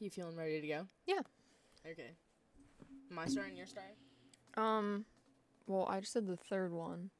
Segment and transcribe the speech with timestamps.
[0.00, 0.86] You feeling ready to go?
[1.06, 1.20] Yeah.
[1.86, 2.12] Okay.
[3.10, 3.96] My starting, your starting?
[4.56, 5.04] Um,
[5.66, 7.10] well, I just did the third one.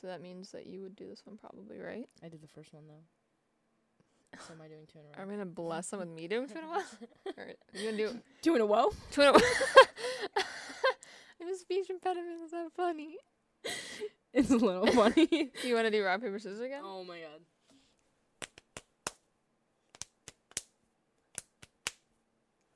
[0.00, 2.08] So that means that you would do this one probably, right?
[2.24, 4.38] I did the first one though.
[4.46, 5.22] So am I doing two in a row?
[5.22, 7.44] I'm gonna bless them with me doing two in a row.
[7.74, 8.90] You gonna do two in a row?
[9.10, 9.38] two in a row?
[10.36, 10.42] I
[11.40, 12.40] have a speech impediment.
[12.44, 13.16] Is that funny?
[14.32, 15.26] It's a little funny.
[15.26, 16.82] Do you want to do rock paper scissors again?
[16.84, 17.40] oh my god.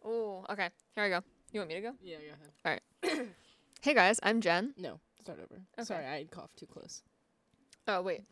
[0.05, 0.69] Oh, okay.
[0.95, 1.21] Here I go.
[1.53, 1.93] You want me to go?
[2.03, 2.23] Yeah, go
[2.73, 2.81] ahead.
[3.05, 3.29] All right.
[3.83, 4.75] hey guys, I'm Jenn.
[4.79, 5.61] No, start over.
[5.79, 5.85] Okay.
[5.85, 7.03] Sorry, I coughed too close.
[7.87, 8.23] Oh wait.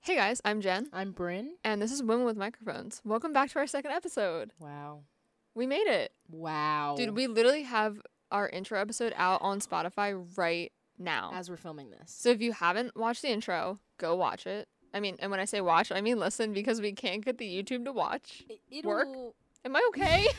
[0.00, 1.50] Hey guys, I'm Jenn, I'm Brynn.
[1.64, 3.00] and this is Women with Microphones.
[3.04, 4.50] Welcome back to our second episode.
[4.58, 5.02] Wow.
[5.54, 6.12] We made it.
[6.28, 6.94] Wow.
[6.96, 8.00] Dude, we literally have
[8.32, 11.30] our intro episode out on Spotify right now.
[11.34, 12.10] as we're filming this.
[12.10, 14.66] So if you haven't watched the intro, go watch it.
[14.94, 17.46] I mean, and when I say watch, I mean listen because we can't get the
[17.46, 18.42] YouTube to watch.
[18.70, 19.08] It, Work?
[19.64, 20.26] Am I okay?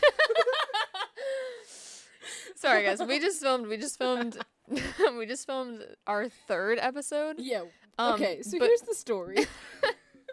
[2.55, 4.37] Sorry guys, we just filmed we just filmed
[5.17, 7.35] we just filmed our third episode.
[7.39, 7.63] Yeah.
[7.99, 9.37] Um, okay, so but- here's the story.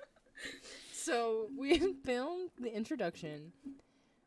[0.92, 3.52] so we filmed the introduction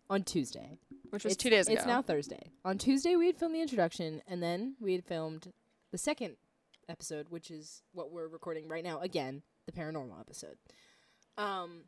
[0.10, 0.78] on Tuesday.
[1.12, 1.76] which was It's- two days ago.
[1.78, 2.52] It's now Thursday.
[2.66, 5.54] On Tuesday we had filmed the introduction, and then we had filmed
[5.92, 6.36] the second
[6.90, 9.00] episode, which is what we're recording right now.
[9.00, 10.58] Again, the paranormal episode.
[11.38, 11.84] Um,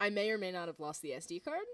[0.00, 1.64] I may or may not have lost the SD card,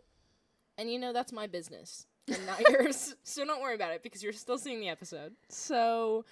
[0.79, 3.14] and you know that's my business and not yours.
[3.23, 5.33] So don't worry about it because you're still seeing the episode.
[5.48, 6.25] So,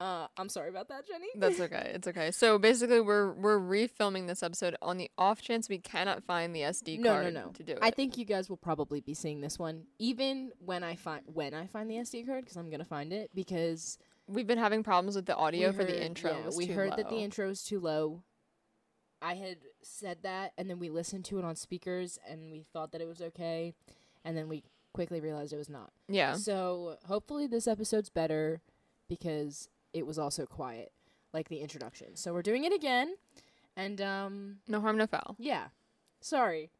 [0.00, 1.26] uh, I'm sorry about that, Jenny.
[1.36, 1.92] That's okay.
[1.94, 2.30] It's okay.
[2.32, 6.60] So basically, we're we're refilming this episode on the off chance we cannot find the
[6.60, 7.50] SD No, no, card no.
[7.54, 7.78] to do it.
[7.82, 11.54] I think you guys will probably be seeing this one even when I find when
[11.54, 15.16] I find the SD card because I'm gonna find it because We've been having problems
[15.16, 16.30] with the audio we for the intro.
[16.30, 18.22] yeah, we heard that the intro is too low.
[19.20, 22.92] I had said that, and then we listened to it on speakers, and we thought
[22.92, 23.74] that it was okay,
[24.24, 25.90] and then we quickly realized it was not.
[26.08, 26.34] Yeah.
[26.34, 28.60] So hopefully this episode's better
[29.08, 30.92] because it was also quiet,
[31.32, 32.14] like the introduction.
[32.16, 33.14] So we're doing it again,
[33.76, 35.34] and um, No harm, no foul.
[35.38, 35.68] yeah,
[36.20, 36.70] sorry.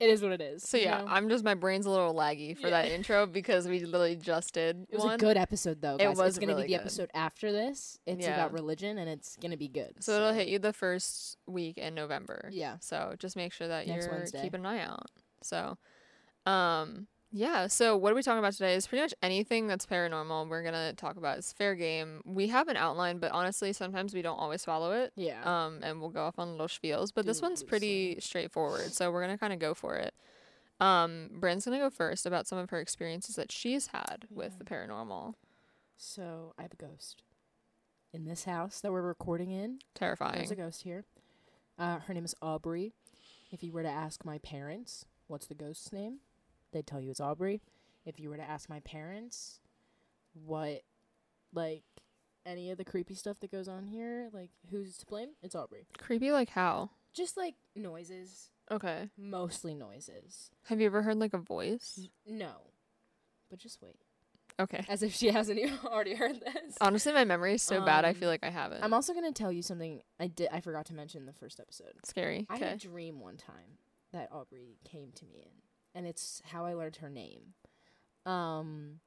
[0.00, 0.62] It is what it is.
[0.68, 1.06] So you yeah, know?
[1.08, 4.86] I'm just my brain's a little laggy for that intro because we literally just did
[4.90, 5.14] It was one.
[5.14, 5.96] a good episode, though.
[5.96, 6.82] It was It's gonna really be the good.
[6.82, 7.98] episode after this.
[8.04, 8.34] It's Yeah.
[8.34, 10.02] about religion, and it's gonna be good.
[10.02, 12.48] so it'll hit you the first week in November.
[12.52, 12.78] Yeah.
[12.80, 14.42] So just make sure that Next you're Wednesday.
[14.42, 15.10] keeping an eye out.
[15.42, 15.78] So,
[16.44, 17.06] um,
[17.36, 17.66] yeah.
[17.66, 18.74] So what are we talking about today?
[18.74, 20.48] Is pretty much anything that's paranormal.
[20.48, 21.38] We're gonna talk about.
[21.38, 22.20] It's fair game.
[22.24, 25.12] We have an outline, but honestly, sometimes we don't always follow it.
[25.16, 25.42] Yeah.
[25.42, 27.10] Um, and we'll go off on little spiels.
[27.12, 28.92] But this one's pretty straightforward.
[28.92, 30.14] So we're gonna kind of go for it.
[30.80, 34.64] Um, Brynn's gonna go first about some of her experiences that she's had with the
[34.64, 35.34] paranormal.
[35.96, 37.24] so I have a ghost
[38.12, 39.80] in this house that we're recording in.
[39.94, 40.36] Terrifying.
[40.36, 41.04] There's a ghost here.
[41.76, 42.92] Uh, her name is Aubrey.
[43.50, 46.18] If you were to ask my parents, what's the ghost's name?
[46.74, 47.62] They'd tell you it's Aubrey.
[48.04, 49.60] If you were to ask my parents,
[50.34, 50.82] what,
[51.54, 51.84] like,
[52.44, 55.30] any of the creepy stuff that goes on here, like, who's to blame?
[55.40, 55.86] It's Aubrey.
[55.96, 56.90] Creepy like how?
[57.14, 59.08] Just like noises, Okay.
[59.16, 60.50] mostly noises.
[60.64, 62.08] Have you ever heard like a voice?
[62.26, 62.52] No,
[63.48, 63.94] but just wait.
[64.58, 64.84] Okay.
[64.88, 66.74] As if she hasn't even already heard this.
[66.80, 68.04] Honestly, my memory is so bad.
[68.04, 68.82] I Um, feel like I haven't.
[68.82, 70.48] I'm also gonna tell you something I did.
[70.52, 71.92] I forgot to mention in the first episode.
[72.02, 72.46] Scary.
[72.50, 73.78] I had a dream one time
[74.12, 75.50] that Aubrey came to me in,
[75.94, 77.54] and it's how I learned her name.
[78.26, 79.00] Um,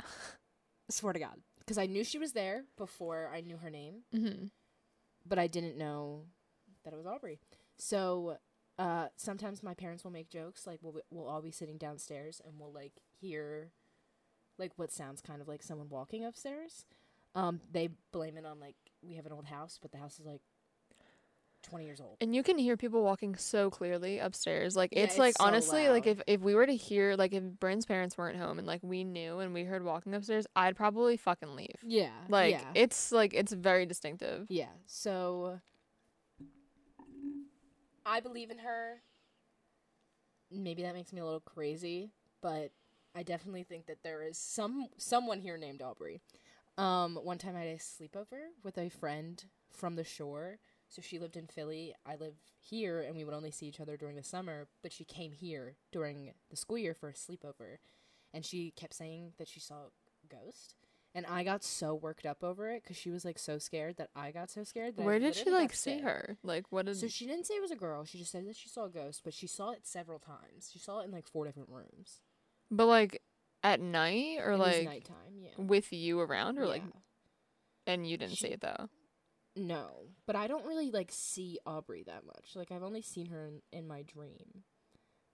[0.90, 4.46] swear to God, because I knew she was there before I knew her name, Mm-hmm.
[5.26, 6.24] but I didn't know
[6.84, 7.38] that it was Aubrey.
[7.78, 8.36] So,
[8.78, 12.54] uh, sometimes my parents will make jokes like we'll we'll all be sitting downstairs and
[12.58, 13.70] we'll like hear,
[14.58, 16.84] like what sounds kind of like someone walking upstairs.
[17.34, 20.26] Um, they blame it on like we have an old house, but the house is
[20.26, 20.42] like
[21.62, 22.16] twenty years old.
[22.20, 24.76] And you can hear people walking so clearly upstairs.
[24.76, 27.32] Like Yeah, it's it's like so honestly, like if if we were to hear like
[27.32, 30.76] if Brynn's parents weren't home and like we knew and we heard walking upstairs, I'd
[30.76, 31.76] probably fucking leave.
[31.82, 32.70] Yeah, Like yeah.
[32.74, 34.46] it's like it's very distinctive.
[34.48, 34.66] Yeah.
[34.86, 35.60] So
[38.04, 39.02] I believe in her.
[40.50, 42.12] Maybe that makes me a little crazy,
[42.42, 42.72] but
[43.14, 46.20] I definitely think that there is some someone here named Aubrey.
[46.78, 50.58] Um, one time I had a sleepover with a friend from the shore.
[50.92, 51.94] So she lived in Philly.
[52.04, 54.68] I live here, and we would only see each other during the summer.
[54.82, 57.78] But she came here during the school year for a sleepover,
[58.34, 60.74] and she kept saying that she saw a ghost.
[61.14, 64.10] And I got so worked up over it because she was like so scared that
[64.14, 64.94] I got so scared.
[64.98, 66.36] I Where did she like see her?
[66.42, 68.04] Like what did So she didn't say it was a girl.
[68.04, 70.70] She just said that she saw a ghost, but she saw it several times.
[70.72, 72.20] She saw it in like four different rooms.
[72.70, 73.22] But like
[73.62, 75.50] at night or it was like nighttime, yeah.
[75.56, 76.82] with you around or like
[77.86, 78.88] and you didn't see it though.
[79.54, 82.50] No, but I don't really like see Aubrey that much.
[82.54, 84.64] Like I've only seen her in, in my dream.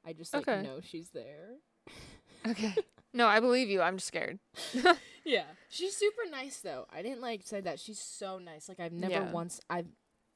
[0.04, 0.62] I just like Okay.
[0.62, 1.56] know she's there.
[2.46, 2.72] Okay.
[3.12, 3.82] no, I believe you.
[3.82, 4.38] I'm just scared.
[5.24, 6.86] Yeah, she's super nice though.
[6.90, 7.78] I didn't like say that.
[7.78, 8.66] She's so nice.
[8.68, 9.30] Like I've never Yeah.
[9.30, 9.88] once I've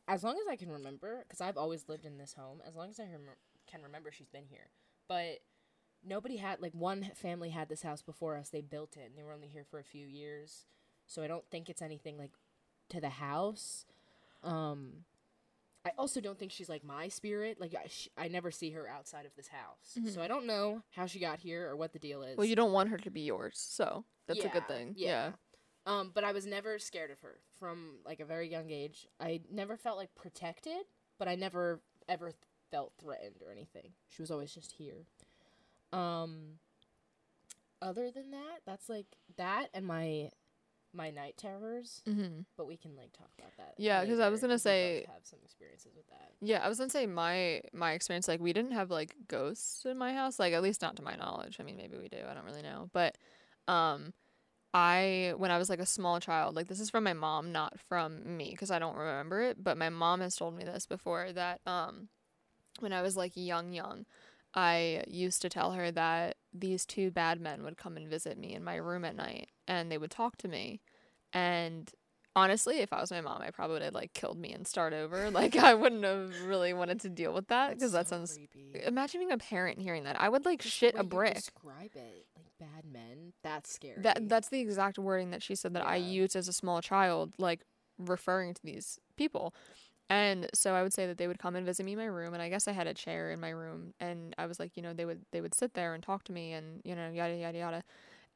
[0.07, 2.61] as long as I can remember because I've always lived in this home.
[2.67, 3.37] As long as I rem-
[3.67, 4.69] can remember, she's been here.
[5.09, 5.39] But
[6.05, 8.51] nobody had like one family had this house before us.
[8.51, 10.67] They built it and they were only here for a few years.
[11.07, 12.33] So I don't think it's anything like
[12.93, 13.85] to the house.
[14.43, 15.05] Um
[15.85, 17.61] I also don't think she's like my spirit.
[17.61, 19.99] Like I, sh- I never see her outside of this house.
[19.99, 20.15] Mhm.
[20.15, 22.37] So I don't know how she got here or what the deal is.
[22.37, 24.95] Well, you don't want her to be yours, so that's a good thing.
[24.97, 25.33] Yeah.
[25.85, 29.09] Um, but I was never scared of her from like a very young age.
[29.19, 30.85] I never felt like protected,
[31.19, 32.37] but I never ever th-
[32.71, 33.91] felt threatened or anything.
[34.09, 35.07] She was always just here.
[35.93, 36.61] Um,
[37.81, 39.07] other than that, that's like
[39.37, 40.31] that and my
[40.95, 42.03] my night terrors.
[42.09, 42.41] Mm-hmm.
[42.57, 43.75] But we can like talk about that.
[43.79, 46.33] Yeah, because I was gonna say- have some experiences with that.
[46.41, 49.97] Yeah, I was gonna say my my experience like we didn't have like ghosts in
[49.99, 51.57] my house, like at least not to my knowledge.
[51.61, 52.19] I mean, maybe we do.
[52.29, 53.17] I don't really know, but
[53.69, 54.13] um,
[54.75, 57.79] I when I was like a small child, like this is from my mom, not
[57.79, 59.63] from me, because I don't remember it.
[59.63, 62.09] But my mom has told me this before that um,
[62.81, 64.07] when I was like young, young,
[64.55, 68.55] I used to tell her that these two bad men would come and visit me
[68.55, 70.81] in my room at night, and they would talk to me,
[71.33, 71.91] and
[72.35, 74.93] honestly, if I was my mom, I probably would have like killed me and start
[74.93, 75.31] over.
[75.33, 78.35] Like I wouldn't have really wanted to deal with that because that so sounds.
[78.35, 78.85] creepy.
[78.85, 80.21] Imagine being a parent hearing that.
[80.21, 81.37] I would like Just shit a brick.
[81.37, 83.33] Describe it like bad men.
[83.43, 84.03] That's scary.
[84.03, 87.33] That that's the exact wording that she said that I used as a small child,
[87.39, 87.61] like
[87.99, 89.55] referring to these people.
[90.13, 92.35] And so I would say that they would come and visit me in my room,
[92.35, 94.83] and I guess I had a chair in my room, and I was like, you
[94.83, 97.35] know, they would they would sit there and talk to me, and you know, yada
[97.35, 97.85] yada yada,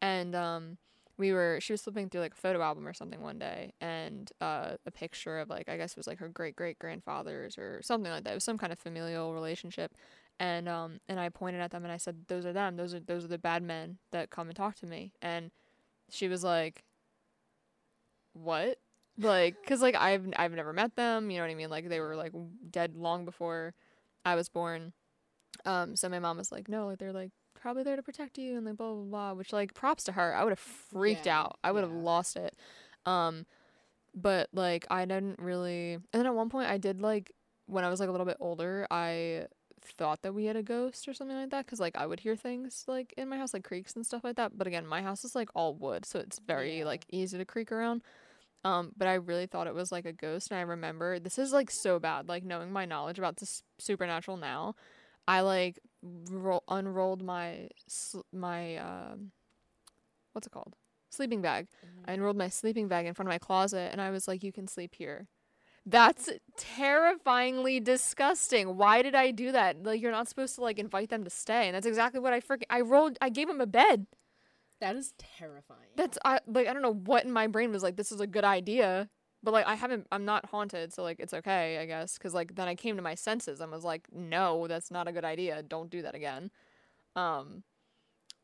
[0.03, 0.79] and um,
[1.19, 4.33] we were she was flipping through like a photo album or something one day, and
[4.41, 7.81] uh, a picture of like I guess it was like her great great grandfathers or
[7.83, 8.33] something like that.
[8.33, 9.93] It was some kind of familial relationship,
[10.41, 13.01] and um, and I pointed at them and I said, those are them, those are
[13.01, 15.51] those are the bad men that come and talk to me, and
[16.11, 16.85] she was like,
[18.35, 18.79] what?
[19.19, 21.71] Like because like i've i've never met them you know what i mean?
[21.71, 22.33] Like they were like
[22.71, 23.75] dead long before
[24.25, 24.93] i was born.
[25.65, 28.57] Um so my mom was like no like they're like probably there to protect you
[28.57, 30.35] and like blah blah blah which like props to her.
[30.35, 31.59] I would have freaked Yeah, out.
[31.65, 31.99] I would have yeah.
[32.03, 32.55] lost it.
[33.07, 33.47] Um
[34.15, 37.33] but like i didn't really and then at one point i did like
[37.67, 39.45] when i was like a little bit older i
[39.83, 42.35] thought that we had a ghost or something like that because like i would hear
[42.35, 45.23] things like in my house like creaks and stuff like that but again my house
[45.25, 46.85] is like all wood so it's very Yeah.
[46.87, 48.03] like easy to creak around
[48.65, 51.53] um, but I really thought it was like a ghost, and I remember this is
[51.53, 52.29] like so bad.
[52.29, 54.75] Like knowing my knowledge about this supernatural now,
[55.29, 59.33] I like ro- unrolled my sl- my um,
[60.33, 60.75] what's it called
[61.11, 61.69] sleeping bag.
[62.07, 64.53] I unrolled my sleeping bag in front of my closet, and I was like, "You
[64.53, 65.29] can sleep here."
[65.89, 68.77] That's terrifyingly disgusting.
[68.77, 69.85] Why did I do that?
[69.85, 72.41] Like you're not supposed to like invite them to stay, and that's exactly what I
[72.41, 73.17] freaking I rolled.
[73.21, 74.07] I gave them a bed.
[74.81, 75.89] That is terrifying.
[75.97, 78.27] That's I like I don't know what in my brain was like this is a
[78.27, 79.09] good idea,
[79.43, 82.55] but like I haven't I'm not haunted, so like it's okay, I guess, cuz like
[82.55, 85.63] then I came to my senses and was like no, that's not a good idea.
[85.63, 86.51] Don't do that again.
[87.15, 87.63] Um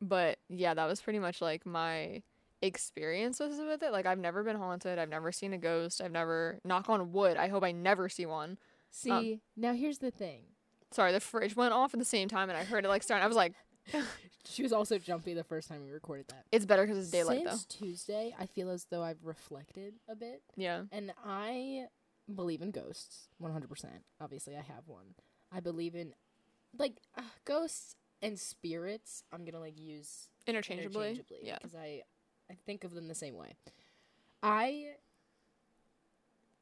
[0.00, 2.22] but yeah, that was pretty much like my
[2.62, 3.92] experiences with it.
[3.92, 7.36] Like I've never been haunted, I've never seen a ghost, I've never knock on wood.
[7.36, 8.58] I hope I never see one.
[8.90, 10.44] See, now here's the thing.
[10.92, 13.22] Sorry, the fridge went off at the same time and I heard it like start.
[13.22, 13.54] I was like
[14.44, 16.44] She was also jumpy the first time we recorded that.
[16.52, 17.50] it's better cuz it's daylight though.
[17.50, 20.42] Since Tuesday, I feel as though I've reflected a bit.
[20.56, 20.84] Yeah.
[20.92, 21.86] and I
[22.32, 24.02] believe in ghosts 100%.
[24.20, 25.14] Obviously, I have one.
[25.50, 26.14] I believe in
[26.76, 29.22] like uh, ghosts and spirits.
[29.32, 31.10] I'm going to like use Interchangeably.
[31.10, 31.58] interchangeably Yeah.
[31.58, 32.02] because I
[32.50, 33.54] I think of them the same way.
[34.42, 34.96] I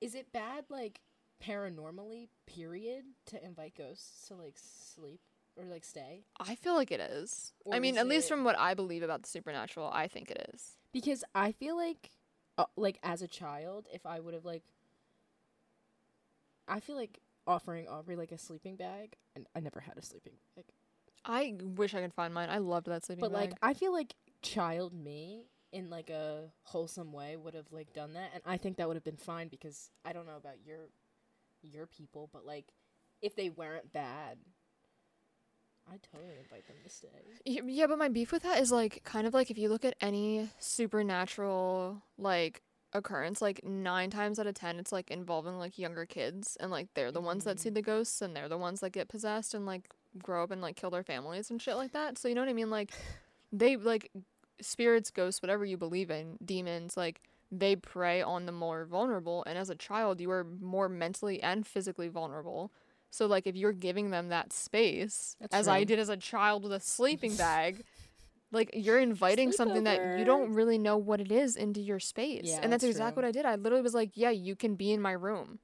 [0.00, 1.00] is it bad like
[1.42, 5.20] paranormally period to invite ghosts to like sleep
[5.60, 7.52] or like stay I feel like it is.
[7.70, 10.50] I mean, at least it- from what I believe about the supernatural, I think it
[10.54, 10.76] is.
[10.92, 12.10] because I feel like
[12.58, 14.62] uh, like as a child if I would have like
[16.68, 20.34] I feel like offering Aubrey like a sleeping bag and I never had a sleeping
[20.56, 20.64] bag
[21.24, 22.48] I wish I could find mine.
[22.48, 23.50] I loved that sleeping but bag.
[23.50, 27.92] But like I feel like child me in like a wholesome way would have like
[27.92, 30.64] done that and I think that would have been fine because I don't know about
[30.64, 30.88] your
[31.62, 32.66] your people but like
[33.22, 34.38] if they weren't bad
[35.92, 37.09] I'd totally invite them to stay.
[37.44, 39.97] Yeah, but my beef with that is like kind of like if you look at
[40.00, 46.06] any supernatural like occurrence, like nine times out of ten, it's like involving like younger
[46.06, 47.75] kids, and like they're the ones that see Mhm.
[47.75, 49.88] the ghosts, and they're the ones that get possessed and like
[50.23, 52.18] grow up and like kill their families and shit like that.
[52.18, 52.70] So you know what I mean?
[52.70, 52.92] Like
[53.52, 54.11] they like
[54.61, 57.20] spirits, ghosts, whatever you believe in, demons, like
[57.52, 61.66] they prey on the more vulnerable and as a child you are more mentally and
[61.66, 62.70] physically vulnerable
[63.10, 66.62] so like if you're giving them that space That's as i did as a child
[66.62, 67.84] with a sleeping bag
[68.52, 72.42] like you're inviting something that you don't really know what it is into your space
[72.44, 73.26] Yeah, and that's, that's exactly true.
[73.26, 75.58] what i did i literally was like yeah you can be in my room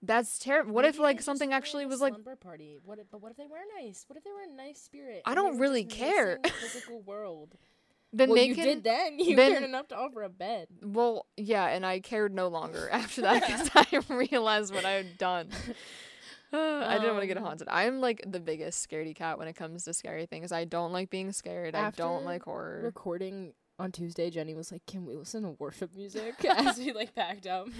[0.00, 2.78] that's terrible what if Maybe they like something actually was like slumber party.
[2.84, 3.00] What?
[3.00, 4.04] If, but what if they were nice?
[4.06, 5.22] What if they were a nice spirit?
[5.26, 6.38] I don't really care.
[6.60, 7.56] Physical world.
[8.12, 9.18] then well, they you can did then.
[9.18, 10.68] You then- cared enough to offer a bed.
[10.84, 15.18] Well, yeah, and I cared no longer after that because I realized what I had
[15.18, 15.48] done.
[16.52, 17.68] I didn't want to get Um, haunted.
[17.70, 20.52] I'm like the biggest scaredy cat when it comes to scary things.
[20.52, 21.74] I don't like being scared.
[21.74, 22.80] I don't like horror.
[22.82, 27.14] Recording on Tuesday, Jenny was like, "Can we listen to worship music?" as we like
[27.14, 27.68] packed up.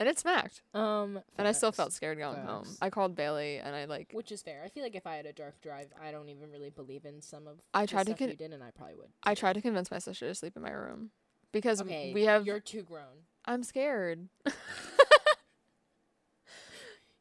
[0.00, 0.62] And it smacked.
[0.72, 1.76] um, And I still facts.
[1.76, 2.64] felt scared going home.
[2.64, 2.78] Facts.
[2.80, 4.62] I called Bailey and I like Which is fair.
[4.64, 7.20] I feel like if I had a dark drive, I don't even really believe in
[7.20, 9.08] some of I the tried to stuff con- you did, and I probably would.
[9.24, 11.10] I tried to convince my sister to sleep in my room
[11.52, 13.26] because Okay, we have You're too grown.
[13.44, 14.30] I'm scared.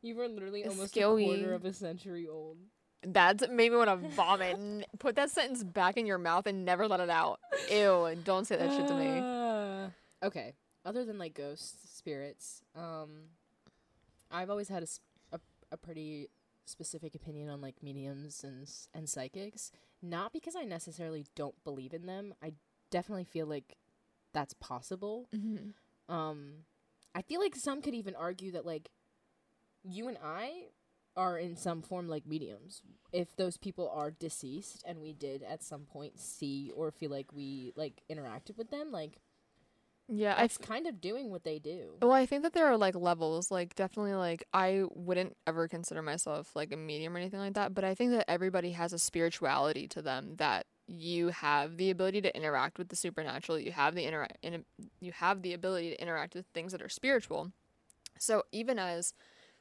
[0.01, 1.24] You were literally It's almost scary.
[1.24, 2.58] a quarter of a century old.
[3.01, 4.86] That's made me want to vomit.
[5.00, 7.39] Put that sentence back in your mouth and never let it out.
[7.72, 9.36] Ew, don't say that shit to me.
[10.22, 10.53] Okay.
[10.84, 13.29] Other than like ghosts, spirits, um,
[14.29, 14.88] I've always had a,
[15.36, 15.39] a,
[15.72, 16.27] a pretty
[16.65, 19.72] specific opinion on like mediums and and psychics.
[20.01, 22.34] Not because I necessarily don't believe in them.
[22.44, 22.51] I
[22.91, 23.77] definitely feel like
[24.34, 25.29] that's possible.
[25.34, 26.13] Mm-hmm.
[26.13, 26.65] Um,
[27.15, 28.89] I feel like some could even argue that like
[29.83, 30.67] you and I
[31.15, 32.81] are in some form like mediums.
[33.12, 37.33] If those people are deceased and we did at some point see or feel like
[37.33, 39.19] we like interacted with them, like
[40.07, 41.95] Yeah, I that's kind of doing what they do.
[42.01, 43.51] Well, I think that there are like levels.
[43.51, 47.74] Like, definitely, like, I wouldn't ever consider myself like a medium or anything like that.
[47.74, 52.21] But I think that everybody has a spirituality to them that you have the ability
[52.21, 53.59] to interact with the supernatural.
[53.59, 54.65] You have the intera- in-
[55.00, 57.51] you have the ability to interact with things that are spiritual.
[58.17, 59.13] So even as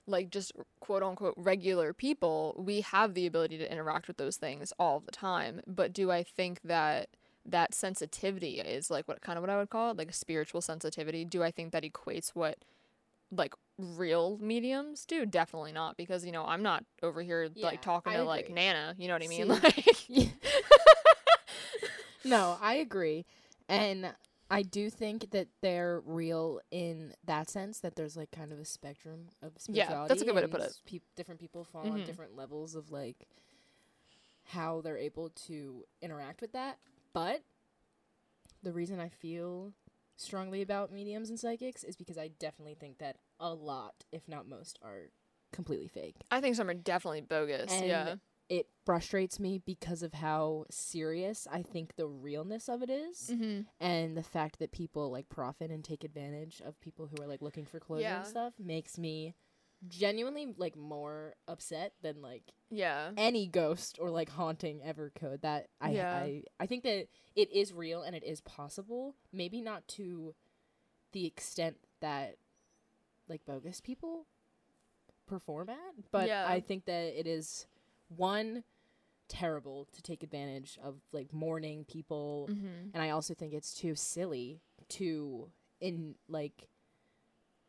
[0.08, 4.72] like just quote unquote regular people, we have the ability to interact with those things
[4.78, 5.60] all the time.
[5.66, 7.10] But do I think that
[7.46, 10.60] that sensitivity is like what kind of what I would call it, like a spiritual
[10.60, 11.24] sensitivity?
[11.24, 12.58] Do I think that equates what
[13.30, 15.26] like real mediums do?
[15.26, 18.50] Definitely not, because you know I'm not over here Yeah, like talking I to like.
[18.50, 18.94] Nana.
[18.98, 19.46] You know what I mean?
[19.46, 19.48] See-
[20.08, 20.30] Like
[22.24, 23.24] no, I agree.
[23.68, 24.12] And
[24.50, 28.64] I do think that they're real in that sense that there's like kind of a
[28.64, 30.02] spectrum of spirituality.
[30.02, 30.76] Yeah, that's a good way to put it.
[30.86, 32.06] peop- different people fall on Mhm.
[32.06, 33.28] different levels of like
[34.44, 36.78] how they're able to interact with that.
[37.12, 37.42] But
[38.62, 39.74] the reason I feel
[40.16, 44.48] strongly about mediums and psychics is because I definitely think that a lot, if not
[44.48, 45.10] most, are
[45.52, 46.16] completely fake.
[46.30, 47.70] I think some are definitely bogus.
[47.70, 48.14] And yeah.
[48.48, 53.60] It frustrates me because of how serious I think the realness of it is Mm-hmm.
[53.80, 57.42] and the fact that people like profit and take advantage of people who are like
[57.42, 58.18] looking for closure Yeah.
[58.20, 59.34] and stuff makes me
[59.86, 63.10] genuinely like more upset than like Yeah.
[63.16, 66.16] any ghost or like haunting ever could that i Yeah.
[66.16, 70.34] i i think that it is real and it is possible maybe not to
[71.12, 72.38] the extent that
[73.28, 74.26] like bogus people
[75.26, 76.46] perform at but Yeah.
[76.48, 77.66] i think that it is
[78.08, 78.64] one
[79.28, 82.90] terrible to take advantage of like mourning people Mm-hmm.
[82.94, 84.60] and I also think it's too silly
[84.90, 85.50] to
[85.80, 86.68] in like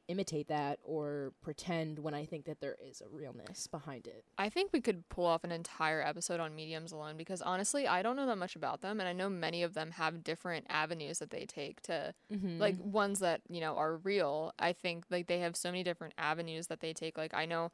[0.08, 4.24] imitate that or pretend when I think that there is a realness behind it.
[4.40, 8.02] I think we could pull off an entire episode on mediums alone because honestly, I
[8.02, 11.20] don't know that much about them, and I know many of them have different avenues
[11.20, 12.60] that they take to Mm-hmm.
[12.60, 14.52] like ones that you know are real.
[14.58, 17.16] I think like they have so many different avenues that they take.
[17.18, 17.72] Like I know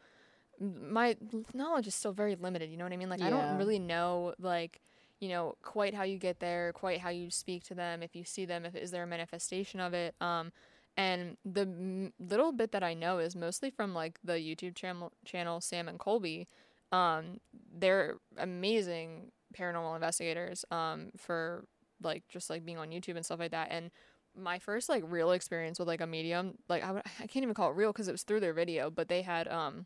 [0.59, 1.15] my
[1.53, 2.69] knowledge is still very limited.
[2.69, 3.09] You know what I mean?
[3.09, 4.81] Like I don't really know like
[5.19, 8.03] you know quite how you get there, quite how you speak to them.
[8.03, 10.15] If you see them, if is there a manifestation of it?
[10.21, 10.51] Um,
[10.97, 15.11] and the m- little bit that I know is mostly from like the YouTube channel
[15.25, 16.47] channel Sam and Colby.
[16.91, 17.39] Um,
[17.77, 20.65] they're amazing paranormal investigators.
[20.71, 21.65] Um, for
[22.01, 23.69] like just like being on YouTube and stuff like that.
[23.71, 23.91] And
[24.37, 27.53] my first like real experience with like a medium, like I would, I can't even
[27.53, 29.85] call it real because it was through their video, but they had um.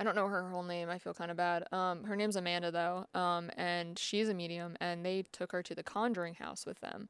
[0.00, 0.90] I don't know her whole name.
[0.90, 1.64] I feel kind of bad.
[1.72, 3.06] Um, her name's Amanda though.
[3.14, 7.08] Um, and she's a medium, and they took her to the Conjuring House with them.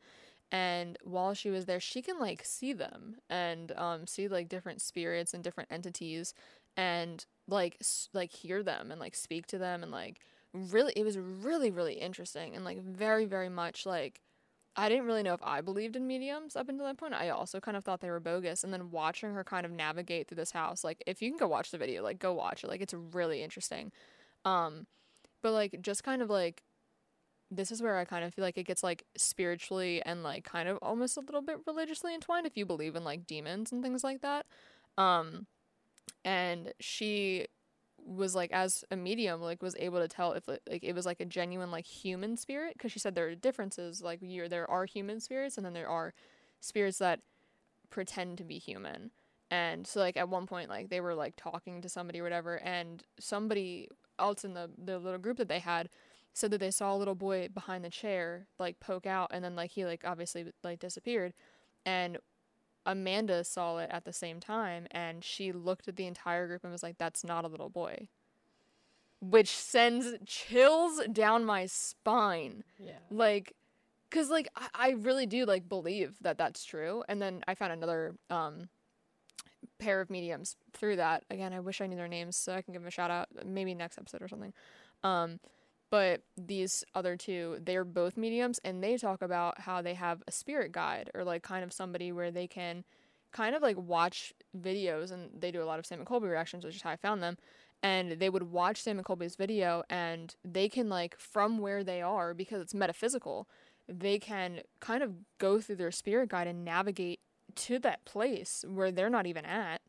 [0.52, 4.82] And while she was there, she can like see them and um see like different
[4.82, 6.34] spirits and different entities,
[6.76, 10.20] and like s- like hear them and like speak to them and like
[10.54, 14.20] really it was really really interesting and like very very much like
[14.76, 17.14] I didn't really know if I believed in mediums up until that point.
[17.14, 18.62] I also kind of thought they were bogus.
[18.62, 21.48] And then watching her kind of navigate through this house, like if you can go
[21.48, 22.68] watch the video, like go watch it.
[22.68, 23.90] Like it's really interesting.
[24.44, 24.86] Um,
[25.42, 26.62] but like just kind of like
[27.50, 30.68] this is where I kind of feel like it gets like spiritually and like kind
[30.68, 34.04] of almost a little bit religiously entwined if you believe in like demons and things
[34.04, 34.46] like that.
[34.96, 35.46] Um
[36.24, 37.46] and she
[38.04, 41.20] was like as a medium like was able to tell if like it was like
[41.20, 44.84] a genuine like human spirit because she said there are differences like you're there are
[44.84, 46.12] human spirits and then there are
[46.60, 47.20] spirits that
[47.90, 49.10] pretend to be human.
[49.50, 52.56] And so like at one point like they were like talking to somebody or whatever
[52.60, 53.88] and somebody
[54.18, 55.88] else in the the little group that they had
[56.32, 59.56] said that they saw a little boy behind the chair like poke out and then
[59.56, 61.34] like he like obviously like disappeared.
[61.84, 62.18] And
[62.86, 66.72] Amanda saw it at the same time and she looked at the entire group and
[66.72, 68.08] was like that's not a little boy
[69.20, 72.64] which sends chills down my spine.
[72.78, 72.92] Yeah.
[73.10, 73.54] like
[74.08, 77.72] because like I, I really do like believe that that's true and then i found
[77.72, 78.68] another um
[79.78, 81.24] pair of mediums through that.
[81.30, 83.28] Again i wish i knew their names so i can give them a shout out
[83.44, 84.52] maybe next episode or something.
[85.02, 85.38] Um
[85.90, 90.32] but these other two they're both mediums and they talk about how they have a
[90.32, 92.84] spirit guide or like kind of somebody where they can
[93.32, 96.64] kind of like watch videos and they do a lot of sam and colby reactions
[96.64, 97.36] which is how i found them
[97.82, 102.00] and they would watch sam and colby's video and they can like from where they
[102.00, 103.48] are because it's metaphysical
[103.88, 107.20] they can kind of go through their spirit guide and navigate
[107.56, 109.80] to that place where they're not even at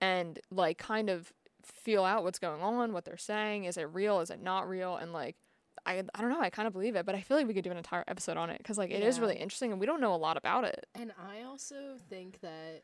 [0.00, 1.32] and like kind of
[1.66, 4.96] feel out what's going on, what they're saying, is it real, is it not real
[4.96, 5.36] and like
[5.84, 7.64] I I don't know, I kind of believe it, but I feel like we could
[7.64, 9.22] do an entire episode on it cuz like it is Yeah.
[9.22, 10.86] really interesting and we don't know a lot about it.
[10.94, 12.82] And I also think that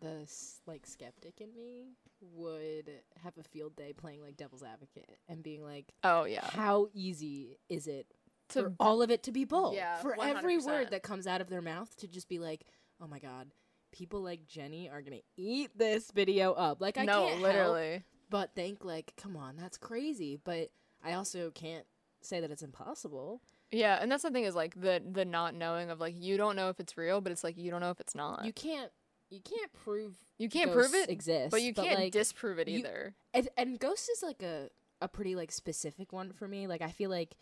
[0.00, 0.30] the
[0.66, 2.90] like skeptic in me would
[3.22, 6.48] have a field day playing like devil's advocate and being like, Oh yeah.
[6.50, 8.06] how easy is it
[8.50, 9.74] To for all of it to be bold?
[9.74, 10.66] Yeah, for every 100%.
[10.66, 12.64] word that comes out of their mouth to just be like,
[13.00, 13.50] oh my god,
[13.92, 16.80] people like Jenny are gonna eat this video up.
[16.80, 18.02] Like I no, can't help literally.
[18.30, 20.38] but think like, come on, that's crazy.
[20.42, 20.68] But
[21.04, 21.86] I also can't
[22.20, 23.40] say that it's impossible.
[23.70, 26.56] Yeah, and that's the thing is like the the not knowing of like you don't
[26.56, 28.44] know if it's real, but it's like you don't know if it's not.
[28.44, 28.90] You can't
[29.30, 32.78] you can't prove You can't prove it, exists, but you can't like, disprove it you-
[32.78, 33.14] either.
[33.34, 34.70] and, and ghost is like a
[35.02, 36.66] a pretty like specific one for me.
[36.66, 37.36] Like I feel like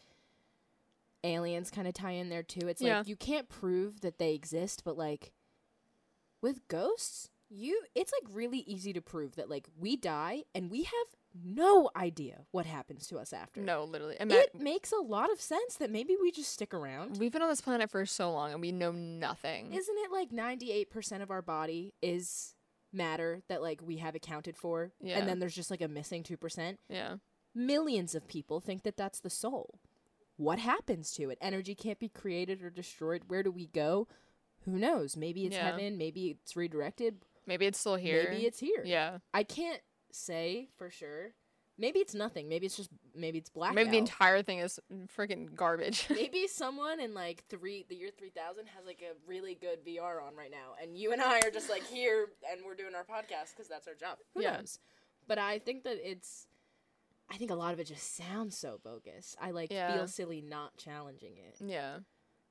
[1.24, 2.68] aliens kind of tie in there too.
[2.68, 2.98] It's Yeah.
[2.98, 5.32] like you can't prove that they exist, but like
[6.42, 10.83] with ghosts, you it's like really easy to prove that like we die and we
[10.85, 11.07] have
[11.44, 13.61] no idea what happens to us after.
[13.61, 14.16] No, literally.
[14.18, 17.18] And It makes a lot of sense that maybe we just stick around.
[17.18, 19.72] we've been on this planet for so long and we know nothing.
[19.75, 22.55] Isn't it like 98% of our body is
[22.92, 25.18] matter that like we have accounted for Yeah.
[25.18, 26.79] and then there's just like a missing 2%?
[26.88, 27.16] yeah.
[27.55, 29.79] Millions of people think that that's the soul.
[30.37, 31.38] What happens to it?
[31.40, 33.22] Energy can't be created or destroyed.
[33.29, 34.09] Where do we go?
[34.66, 35.16] Who knows?
[35.16, 35.70] Maybe it's Yeah.
[35.70, 38.29] heaven, maybe it's redirected, Maybe it's still here.
[38.31, 38.83] maybe it's here.
[38.85, 39.18] Yeah.
[39.33, 39.81] I can't
[40.12, 41.33] say for sure.
[41.79, 42.48] Maybe it's nothing.
[42.48, 43.74] Maybe it's just maybe it's black.
[43.74, 44.81] Maybe the entire thing is
[45.14, 46.07] freaking garbage.
[46.11, 50.22] Maybe someone in like three, the year three thousand, has like a really good VR
[50.26, 53.05] on right now, and you and I are just like here, and we're doing our
[53.05, 54.16] podcast because that's our job.
[54.35, 54.57] Who Yeah.
[54.57, 54.79] knows?
[55.29, 56.46] But I think that it's,
[57.29, 59.37] I think a lot of it just sounds so bogus.
[59.38, 59.92] I like Yeah.
[59.94, 61.98] feel silly not challenging it, yeah.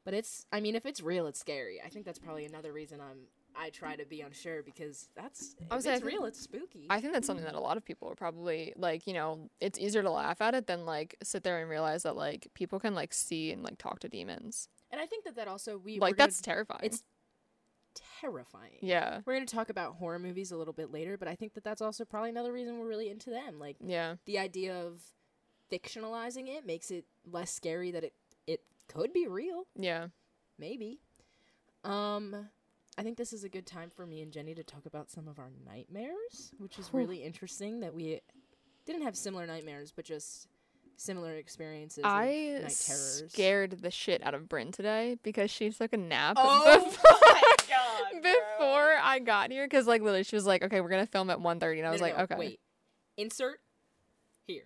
[0.06, 0.46] But it's.
[0.52, 1.82] I mean, if it's real, it's scary.
[1.86, 3.28] I think that's probably another reason I'm.
[3.58, 5.56] I try to be unsure because that's.
[5.60, 6.88] I If would say I it's think- real, it's spooky.
[6.90, 9.80] I think that's something that a lot of people are probably like, you know, it's
[9.80, 12.94] easier to laugh at it than like sit there and realize that like people can
[12.94, 14.68] like see and like talk to demons.
[14.92, 16.82] and I think that that also we like we're gonna- that's terrifying.
[16.84, 17.04] it's
[18.22, 18.80] terrifying.
[18.82, 19.22] yeah.
[19.26, 21.64] We're going to talk about horror movies a little bit later, but I think that
[21.64, 23.58] that's also probably another reason we're really into them.
[23.60, 24.16] Like Yeah.
[24.26, 25.02] the idea of
[25.72, 28.14] fictionalizing it makes it less scary that it
[28.88, 30.08] could be real, Yeah.
[30.58, 31.00] maybe.
[31.84, 32.50] Um
[32.98, 35.28] I think this is a good time for me and Jenny to talk about some
[35.28, 38.22] of our nightmares, which is really interesting that we
[38.86, 40.48] didn't have similar nightmares, but just
[40.96, 42.04] similar experiences.
[42.06, 43.24] I night terrors.
[43.28, 47.56] scared the shit out of Brynn today because she took a nap Oh before, my
[47.68, 48.22] god!
[48.22, 49.66] before I got here.
[49.66, 51.80] Because like literally, she was like, "Okay, we're gonna film at 1.30.
[51.80, 52.60] and I was No, no, like, no, "Okay, Wait.
[53.18, 53.60] Insert
[54.48, 54.64] here.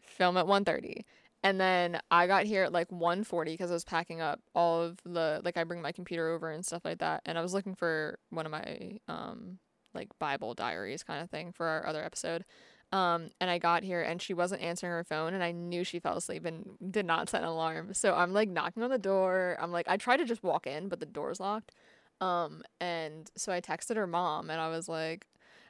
[0.00, 1.04] film at 1.30.
[1.42, 4.98] And then I got here at like 1.40 because I was packing up all of
[5.04, 7.22] the like I bring my computer over and stuff like that.
[7.26, 9.58] And I was looking for one of my um
[9.94, 12.44] like Bible diaries kind of thing for our other episode.
[12.90, 16.00] Um, and I got here and she wasn't answering her phone and I knew she
[16.00, 17.92] fell asleep and did not set an alarm.
[17.94, 19.56] So I'm like knocking on the door.
[19.60, 21.72] I'm like I tried to just walk in, but the door's locked.
[22.20, 25.26] Um, and so I texted her mom and I was like,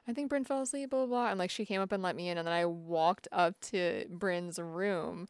[0.06, 1.30] I think Brynn fell asleep, blah, blah, blah.
[1.30, 2.38] And like she came up and let me in.
[2.38, 5.28] And then I walked up to Brynn's room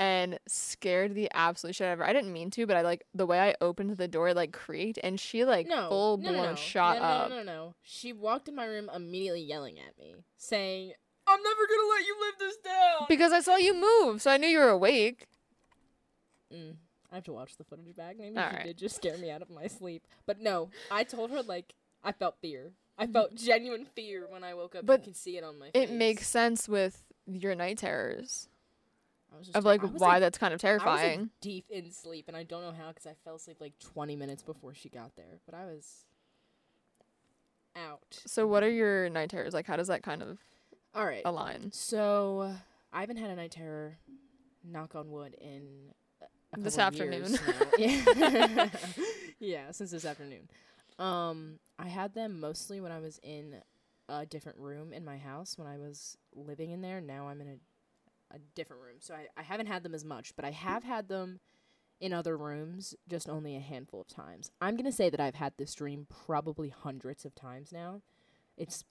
[0.00, 2.06] and scared the absolute shit out of her.
[2.06, 4.98] I didn't mean to, but I like the way I opened the door, like creaked
[5.02, 7.28] and she like no, full no, blown no, shot no, no, up.
[7.28, 7.74] No, no, no.
[7.82, 10.92] She walked in my room immediately yelling at me, saying,
[11.26, 13.06] I'm never gonna let you live this down.
[13.10, 15.26] Because I saw you move, so I knew you were awake.
[16.52, 16.76] Mm,
[17.12, 18.16] I have to watch the footage back.
[18.18, 18.64] Maybe All she right.
[18.64, 20.06] did just scare me out of my sleep.
[20.24, 22.72] But no, I told her like I felt fear.
[22.96, 24.86] I felt genuine fear when I woke up.
[24.86, 25.90] But you can see it on my face.
[25.90, 28.49] It makes sense with your night terrors I was just
[29.54, 31.30] of like why that's kind of I was, like, terrifying.
[31.40, 34.42] deep in sleep, and I don't know how because I fell asleep like 20 minutes
[34.42, 35.38] before she got there.
[35.46, 36.04] But I was
[37.76, 38.20] out.
[38.26, 39.54] So what are your night terrors?
[39.54, 40.38] Like how does that kind of
[40.94, 41.22] All right.
[41.24, 41.70] align?
[41.72, 42.54] So
[42.92, 43.98] I haven't had a night terror,
[44.64, 45.92] knock on wood, in
[46.58, 47.38] This afternoon.
[49.38, 50.48] yeah, since this afternoon.
[50.98, 53.56] Um, I had them mostly when I was in
[54.08, 57.00] a different room in my house when I was living in there.
[57.00, 57.56] Now I'm in a
[58.30, 61.08] a different room, so I, I haven't had them as much, but I have had
[61.08, 61.40] them
[62.00, 64.50] in other rooms, just only a handful of times.
[64.60, 68.00] I'm gonna say that I've had this dream probably hundreds of times now.
[68.56, 68.84] It's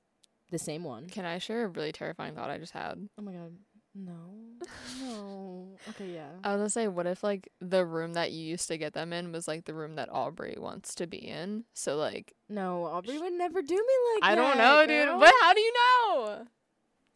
[0.51, 1.07] the same one.
[1.07, 3.09] Can I share a really terrifying thought I just had?
[3.17, 3.53] Oh my god.
[3.95, 4.13] No.
[5.01, 5.77] No.
[5.89, 6.27] Okay, yeah.
[6.43, 9.13] I was gonna say, what if like the room that you used to get them
[9.13, 11.63] in was like the room that Aubrey wants to be in?
[11.73, 14.41] So like no, Aubrey would never do me like I that.
[14.41, 15.13] I don't know, girl.
[15.13, 15.19] dude.
[15.21, 16.45] But how do you know?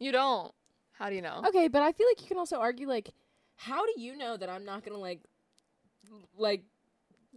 [0.00, 0.52] You don't.
[0.94, 1.42] How do you know?
[1.46, 3.10] Okay, but I feel like you can also argue like
[3.56, 5.20] how do you know that I'm not to like
[6.36, 6.62] like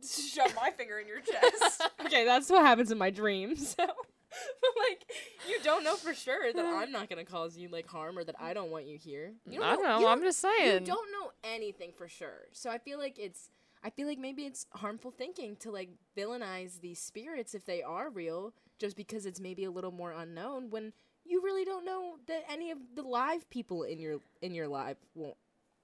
[0.04, 1.84] shove my finger in your chest?
[2.06, 3.76] okay, that's what happens in my dreams.
[3.78, 3.86] So
[4.62, 5.06] but like
[5.48, 6.78] you don't know for sure that uh.
[6.78, 9.34] I'm not to cause you like harm or that I don't want you here.
[9.50, 10.00] You I don't know.
[10.00, 10.82] you I'm just saying.
[10.82, 12.46] you don't know anything for sure.
[12.52, 13.50] So I feel like it's
[13.84, 18.10] I feel like maybe it's harmful thinking to like villainize these spirits if they are
[18.10, 20.94] real just because it's maybe a little more unknown when
[21.28, 24.98] you really don't know that any of the live people in your in your life
[25.16, 25.38] won't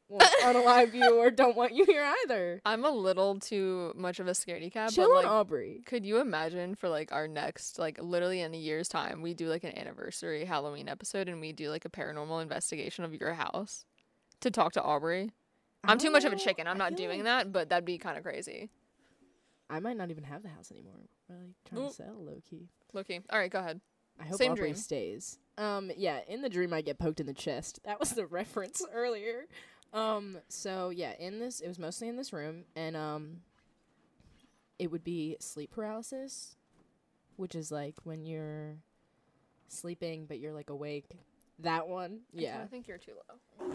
[0.10, 2.62] won't unalive you or don't want you here either.
[2.66, 5.82] I'm a little too much of a scaredy cat, Chill but on like Aubrey.
[5.86, 9.50] Could you imagine for like our next, like literally in a year's time, we do
[9.50, 13.86] like an anniversary Halloween episode and we do like a paranormal investigation of your house
[14.42, 15.32] to talk to Aubrey?
[15.84, 16.68] I'm too don't much of a oh, chicken.
[16.68, 18.70] I'm not doing like that, but that'd be kind of crazy.
[19.70, 20.94] I might not even have the house anymore.
[21.30, 21.90] Like trying Oop.
[21.90, 22.70] to sell low key.
[22.94, 23.20] Low key.
[23.30, 23.82] All right, go ahead.
[24.20, 24.76] I hope Same Aubrey dream.
[24.76, 25.40] stays.
[25.58, 27.80] Um, yeah, in the dream I get poked in the chest.
[27.86, 29.46] That was the reference earlier.
[29.94, 33.42] Um, so yeah, in this it was mostly in this room and um
[34.80, 36.56] it would be sleep paralysis,
[37.36, 38.78] which is like when you're
[39.68, 41.06] sleeping but you're like awake.
[41.60, 42.22] That one.
[42.34, 42.60] Yeah.
[42.64, 43.70] I think you're too low.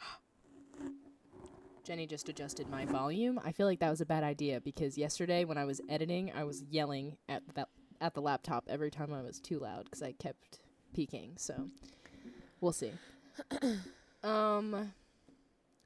[1.84, 3.38] Jenny just adjusted my volume.
[3.44, 6.44] I feel like that was a bad idea because yesterday when I was editing, I
[6.44, 7.66] was yelling at the
[8.00, 10.60] at the laptop every time I was too loud because I kept
[10.94, 11.32] peeking.
[11.36, 11.68] So
[12.60, 12.92] we'll see.
[14.22, 14.92] um,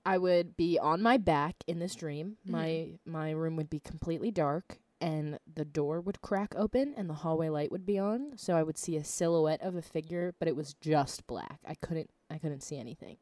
[0.05, 2.37] I would be on my back in this dream.
[2.45, 7.15] My my room would be completely dark, and the door would crack open, and the
[7.15, 8.33] hallway light would be on.
[8.37, 11.59] So I would see a silhouette of a figure, but it was just black.
[11.67, 13.19] I couldn't I couldn't see anything.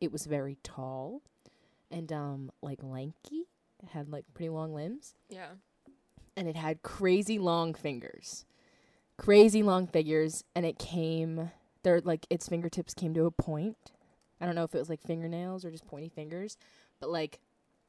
[0.00, 1.22] It was very tall
[1.90, 3.46] and um like lanky.
[3.82, 5.48] It had like pretty long limbs Yeah.
[6.36, 8.44] And it had crazy long fingers.
[9.16, 11.50] Crazy long fingers and it came
[11.82, 13.76] there like its fingertips came to a point.
[14.40, 16.56] I don't know if it was like fingernails or just pointy fingers,
[17.00, 17.38] but like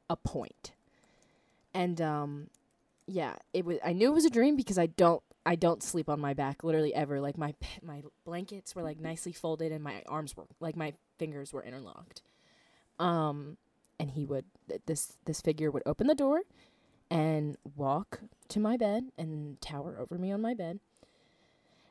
[0.10, 0.73] a point.
[1.73, 2.47] And um
[3.08, 6.10] yeah, it was I knew it was a dream because I don't I don't sleep
[6.10, 7.19] on my back literally ever.
[7.19, 11.53] Like my my blankets were like nicely folded and my arms were like my fingers
[11.53, 12.21] were interlocked.
[12.99, 13.58] Um
[13.99, 16.41] and he would th- this this figure would open the door
[17.13, 20.80] and walk to my bed and tower over me on my bed.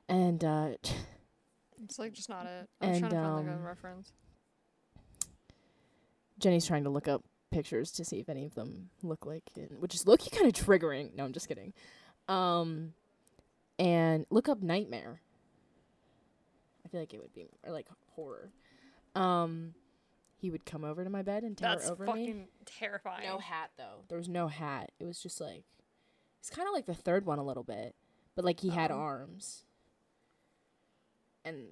[0.09, 0.71] And uh
[1.85, 2.69] It's like just not it.
[2.81, 4.13] I was And, trying to find like a um, reference.
[6.39, 9.79] Jenny's trying to look up pictures to see if any of them look like it,
[9.79, 11.15] which is look kind of triggering.
[11.15, 11.73] No, I'm just kidding.
[12.29, 12.95] Um
[13.79, 15.21] and look up nightmare.
[16.85, 18.51] I feel like it would be or like horror.
[19.15, 19.75] Um
[20.43, 22.49] he would come over to my bed and tower That's over fucking me.
[22.67, 23.27] terrifying.
[23.27, 24.03] No hat though.
[24.09, 24.91] There was no hat.
[25.01, 25.63] It was just like
[26.41, 27.95] it's kind of like the third one a little bit,
[28.35, 28.97] but like he had Oh.
[28.97, 29.65] arms.
[31.45, 31.69] And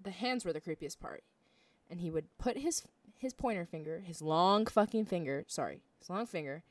[0.00, 1.24] the hands were the creepiest part.
[1.90, 2.82] And he would put his
[3.18, 6.62] his pointer finger, his long fucking finger, sorry, his long finger,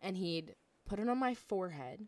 [0.00, 0.54] and he'd
[0.86, 2.06] put it on my forehead,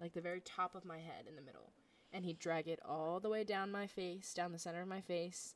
[0.00, 1.72] like the very top of my head in the middle,
[2.12, 5.00] and he'd drag it all the way down my face, down the center of my
[5.00, 5.54] face,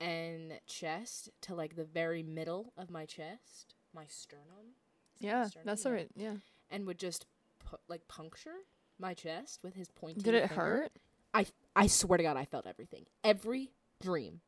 [0.00, 4.74] and chest to like the very middle of my chest, my sternum.
[5.18, 5.66] Yeah, sternum?
[5.66, 5.90] that's Yeah.
[5.90, 6.08] right.
[6.16, 6.34] Yeah.
[6.70, 7.26] And would just
[7.64, 8.54] pu- like puncture
[8.98, 10.20] my chest with his pointy.
[10.22, 10.54] Did it finger.
[10.62, 10.92] hurt?
[11.32, 13.06] I I swear to God, I felt everything.
[13.22, 14.40] Every dream,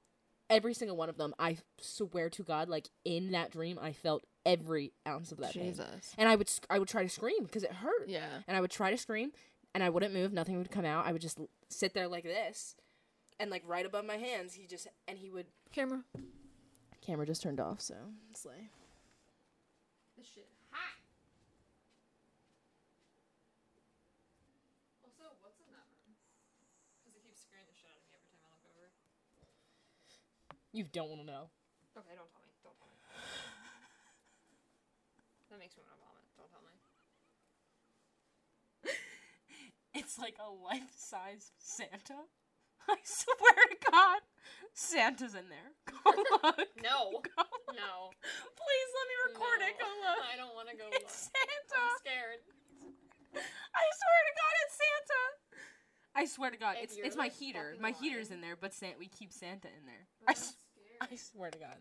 [0.50, 1.34] every single one of them.
[1.38, 5.70] I swear to God, like in that dream, I felt every ounce of that pain.
[5.72, 6.14] Jesus.
[6.18, 8.08] And I would sc- I would try to scream because it hurt.
[8.08, 8.28] Yeah.
[8.46, 9.32] And I would try to scream,
[9.74, 10.32] and I wouldn't move.
[10.32, 11.06] Nothing would come out.
[11.06, 12.76] I would just sit there like this,
[13.38, 15.46] and like right above my hands, he just and he would.
[15.72, 16.02] Camera.
[17.04, 17.94] Camera just turned off, so
[18.34, 18.70] slay.
[20.16, 20.96] This shit hot.
[25.04, 26.16] Also, what's in that room?
[27.04, 28.88] Because it keeps scaring the shit out of me every time I look over.
[30.72, 31.52] You don't want to know.
[31.94, 32.52] Okay, don't tell me.
[32.64, 32.96] Don't tell me.
[35.52, 36.24] that makes me want to vomit.
[36.36, 36.74] Don't tell me.
[39.96, 42.28] It's like a life-size Santa.
[42.88, 44.20] I swear to God,
[44.74, 45.70] Santa's in there.
[46.04, 46.10] Go
[46.44, 46.68] look.
[46.82, 47.20] No.
[47.24, 47.74] Go look.
[47.74, 48.10] No.
[48.22, 49.74] Please let me record it.
[49.80, 50.20] Go look.
[50.32, 51.80] I don't want to go It's Santa.
[51.82, 52.40] I'm scared.
[53.34, 55.22] I swear to God, it's Santa.
[56.14, 57.76] I swear to God, If it's you're, it's my heater.
[57.76, 60.06] fucking My heater's in there, but San- we keep Santa in there.
[60.26, 61.10] I, s- scared.
[61.12, 61.76] I swear to God,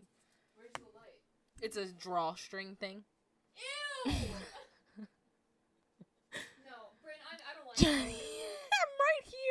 [0.56, 1.16] Where's the light?
[1.62, 3.04] it's a drawstring thing.
[4.04, 4.12] Ew!
[6.68, 7.88] no, Brynn, I, I don't like it.
[7.88, 8.15] I'm right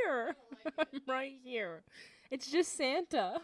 [0.05, 0.35] here.
[0.65, 1.83] Oh like I'm right here.
[2.31, 3.41] It's just Santa.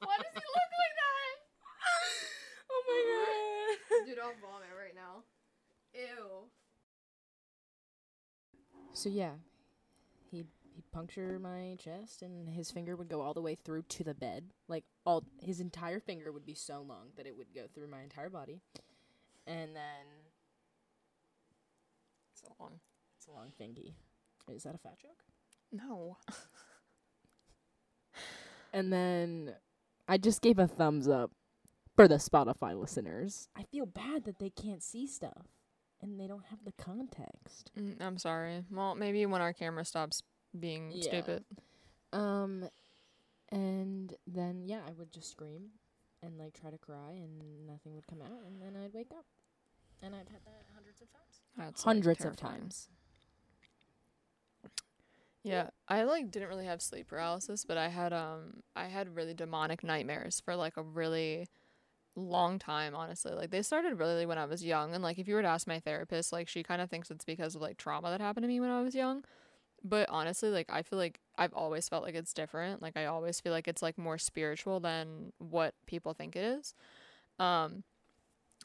[0.00, 1.34] Why does he look like that?
[2.70, 4.06] oh my god.
[4.06, 5.24] Dude, I'll vomit right now.
[5.94, 6.50] Ew.
[8.92, 9.47] So yeah, he'd he'd
[10.98, 14.44] puncture my chest, and his finger would go all the way through to the bed.
[14.66, 18.02] Like all his entire finger would be so long that it would go through my
[18.02, 18.60] entire body,
[19.46, 20.06] and then
[22.34, 22.80] So long.
[23.16, 23.94] it's a long thingy.
[24.52, 25.22] Is that a fat joke?
[25.72, 26.16] No.
[28.70, 29.54] And then
[30.06, 31.30] I just gave a thumbs up
[31.96, 33.48] for the Spotify listeners.
[33.56, 35.46] I feel bad that they can't see stuff
[36.02, 37.70] and they don't have the context.
[37.78, 38.64] Mm, I'm sorry.
[38.70, 40.22] Well, maybe when our camera stops
[40.58, 41.02] being Yeah.
[41.02, 41.44] stupid.
[42.12, 42.68] Um,
[43.50, 45.70] and then yeah, I would just scream
[46.22, 49.24] and like try to cry, and nothing would come out, and then I'd wake up,
[50.02, 51.42] and I've had that hundreds of times.
[51.56, 52.60] That's like, hundreds of terrifying.
[52.62, 52.88] times.
[55.44, 59.34] Yeah, I like didn't really have sleep paralysis, but I had um I had really
[59.34, 61.48] demonic nightmares for like a really
[62.16, 63.32] long time, honestly.
[63.32, 65.66] Like they started really when I was young and like if you were to ask
[65.66, 68.48] my therapist, like she kind of thinks it's because of like trauma that happened to
[68.48, 69.24] me when I was young.
[69.84, 72.82] But honestly, like I feel like I've always felt like it's different.
[72.82, 76.74] Like I always feel like it's like more spiritual than what people think it is.
[77.38, 77.84] Um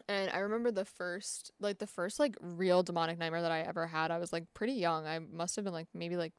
[0.08, 3.88] and I remember the first like the first like real demonic nightmare that I ever
[3.88, 4.12] had.
[4.12, 5.06] I was like pretty young.
[5.06, 6.34] I must have been like maybe like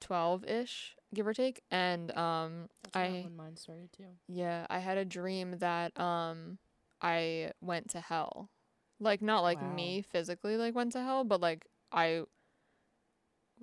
[0.00, 1.62] 12 ish, give or take.
[1.70, 4.04] And um, That's I- when mine started too.
[4.26, 6.58] yeah, I had a dream that um,
[7.00, 8.50] I went to hell.
[8.98, 9.74] Like, not like Wow.
[9.76, 12.22] me physically, like, went to hell, but like I,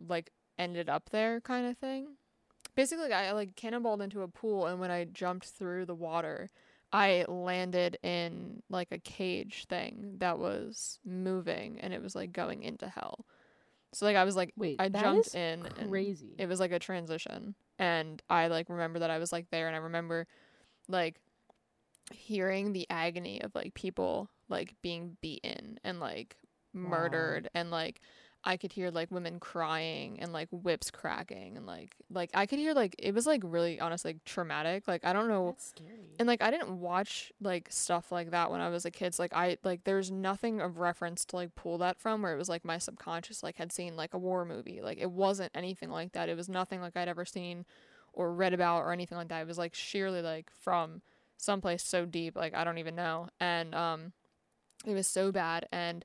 [0.07, 2.15] like, ended up there kind of thing.
[2.75, 6.49] Basically, I like cannonballed into a pool, and when I jumped through the water,
[6.91, 12.63] I landed in like a cage thing that was moving, and it was like going
[12.63, 13.25] into hell.
[13.93, 16.35] So like I was like Wait, I jumped in and crazy.
[16.37, 19.75] it was like a transition and i like remember that i was like there and
[19.75, 20.27] i remember
[20.89, 21.19] like
[22.11, 26.35] hearing the agony of like people like being beaten and like
[26.73, 26.89] Wow.
[26.89, 28.01] murdered and like
[28.43, 32.59] i could hear like women crying and like whips cracking and like like i could
[32.59, 35.55] hear like it was like really honestly like, traumatic like i don't know
[36.19, 39.15] and like I didn't watch like stuff like that when I was a kid.
[39.15, 42.37] So, like I like there's nothing of reference to like pull that from where it
[42.37, 44.81] was like my subconscious like had seen like a war movie.
[44.81, 46.27] Like it wasn't anything like that.
[46.27, 47.65] It was nothing like I'd ever seen
[48.11, 49.41] or read about or anything like that.
[49.41, 51.01] It was like sheerly like from
[51.37, 53.29] someplace so deep, like I don't even know.
[53.39, 54.11] And um
[54.85, 56.03] it was so bad and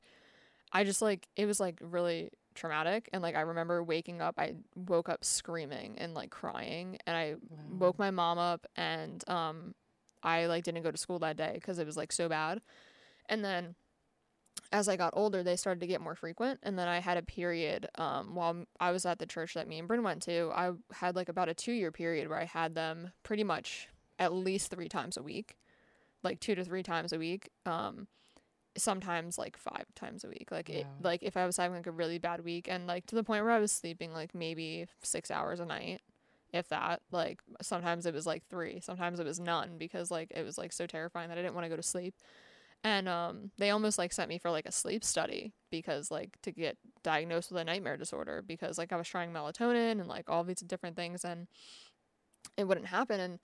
[0.75, 4.55] I just like it was like really traumatic and like I remember waking up I
[4.77, 7.59] woke up screaming and like crying and I Wow.
[7.79, 9.75] woke my mom up and um
[10.23, 12.61] I like didn't go to school that day because it was like so bad.
[13.29, 13.75] And then
[14.73, 16.61] as I got older, they started to get more frequent.
[16.63, 19.79] And then I had a period um while I was at the church that me
[19.79, 20.51] and Bryn went to.
[20.55, 24.33] I had like about a two year period where I had them pretty much at
[24.33, 25.57] least three times a week,
[26.23, 27.51] like two to three times a week.
[27.67, 28.07] Um,
[28.77, 30.49] sometimes like five times a week.
[30.51, 33.15] Like it, like if I was having like a really bad week and like to
[33.15, 36.01] the point where I was sleeping like maybe six hours a night
[36.55, 40.45] if that like sometimes it was like three sometimes it was none because like it
[40.45, 42.15] was like so terrifying that i didn't want to go to sleep
[42.85, 46.53] and um they almost like sent me for like a sleep study because like to
[46.53, 50.45] get diagnosed with a nightmare disorder because like i was trying melatonin and like all
[50.45, 51.49] these different things and
[52.57, 53.41] it wouldn't happen and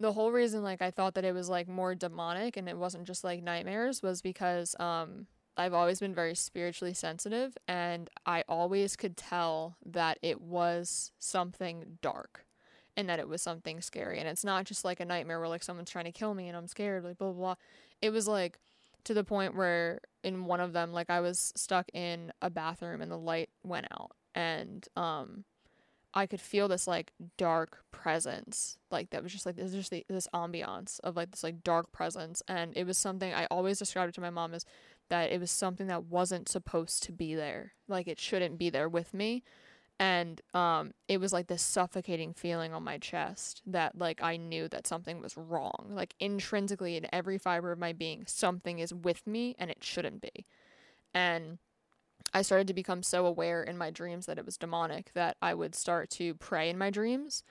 [0.00, 3.04] the whole reason like i thought that it was like more demonic and it wasn't
[3.06, 5.26] just like nightmares was because um
[5.56, 11.98] I've always been very spiritually sensitive and I always could tell that it was something
[12.00, 12.46] dark.
[12.96, 14.18] and that it was something scary.
[14.18, 16.56] And it's not just like a nightmare where like someone's trying to kill me and
[16.56, 17.54] I'm scared, like blah blah blah.
[18.02, 18.58] It was like
[19.04, 23.00] to the point where in one of them, like I was stuck in a bathroom
[23.00, 25.44] and the light went out and um
[26.14, 30.04] I could feel this like dark presence, like that was just like there's just the,
[30.08, 34.14] this ambiance of like this like dark presence, and it was something I always described
[34.14, 34.66] to my mom as
[35.08, 38.88] that it was something that wasn't supposed to be there, like it shouldn't be there
[38.88, 39.42] with me,
[39.98, 44.68] and um it was like this suffocating feeling on my chest that like I knew
[44.68, 49.26] that something was wrong, like intrinsically in every fiber of my being, something is with
[49.26, 50.46] me and it shouldn't be,
[51.14, 51.58] and
[52.34, 55.54] I started to become so aware in my dreams that it was demonic that I
[55.54, 57.42] would start to pray in my dreams.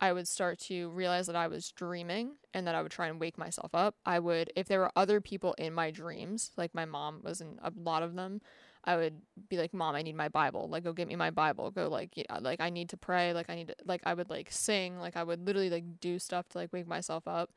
[0.00, 3.18] I would start to realize that I was dreaming and that I would try and
[3.20, 3.96] wake myself up.
[4.04, 7.58] I would, if there were other people in my dreams, like my mom was in
[7.62, 8.42] a lot of them,
[8.84, 10.68] I would be like, "Mom, I need my Bible.
[10.68, 11.70] Like, go get me my Bible.
[11.72, 13.32] Go like, yeah, uh, like I need to pray.
[13.32, 14.98] Like, I need to, like, I would like sing.
[15.00, 17.50] Like, I would literally like do stuff to like wake myself up."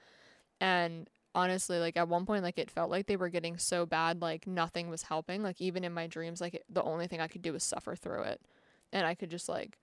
[0.61, 4.21] And honestly like at one point like it felt like they were getting so bad
[4.21, 7.27] like nothing was helping like even in my dreams like it, the only thing i
[7.27, 8.41] could do was suffer through it.
[8.91, 9.77] And i could just like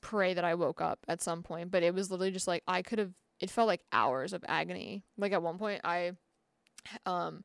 [0.00, 2.80] pray that i woke up at some point but it was literally just like i
[2.82, 5.02] could have it felt like hours of agony.
[5.18, 6.12] Like at one point i
[7.04, 7.44] um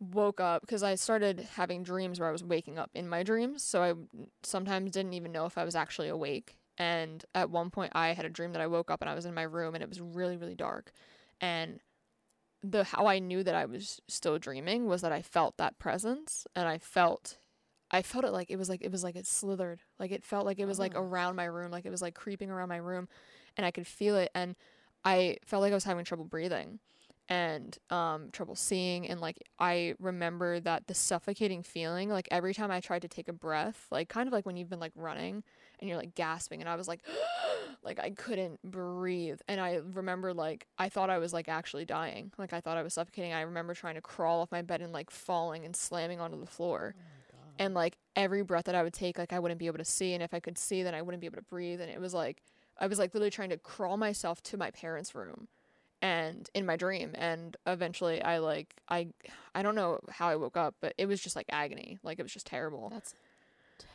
[0.00, 3.62] woke up because i started having dreams where i was waking up in my dreams
[3.62, 3.94] so i
[4.42, 6.58] sometimes didn't even know if i was actually awake.
[6.76, 9.24] And at one point i had a dream that i woke up and i was
[9.24, 10.92] in my room and it was really really dark.
[11.40, 11.80] And
[12.64, 16.46] the how I knew that I was still dreaming was that I felt that presence
[16.56, 17.38] and I felt
[17.90, 19.82] I felt it like it was like it was like it slithered.
[19.98, 21.00] Like it felt like it was like Oh.
[21.00, 23.08] around my room, like it was like creeping around my room
[23.56, 24.56] and I could feel it and
[25.04, 26.80] I felt like I was having trouble breathing
[27.28, 32.70] and um trouble seeing and like I remember that the suffocating feeling like every time
[32.70, 35.44] I tried to take a breath, like kind of like when you've been like running
[35.80, 37.00] and you're like gasping and I was like
[37.82, 42.32] like I couldn't breathe and I remember like I thought I was like actually dying.
[42.38, 43.32] Like I thought I was suffocating.
[43.32, 46.46] I remember trying to crawl off my bed and like falling and slamming onto the
[46.46, 46.94] floor.
[46.96, 47.02] Oh
[47.58, 50.14] and like every breath that I would take like I wouldn't be able to see
[50.14, 52.14] and if I could see then I wouldn't be able to breathe and it was
[52.14, 52.42] like
[52.78, 55.48] I was like literally trying to crawl myself to my parents' room
[56.02, 59.08] and in my dream and eventually I like I
[59.54, 61.98] I don't know how I woke up but it was just like agony.
[62.02, 62.88] Like it was just terrible.
[62.90, 63.14] That's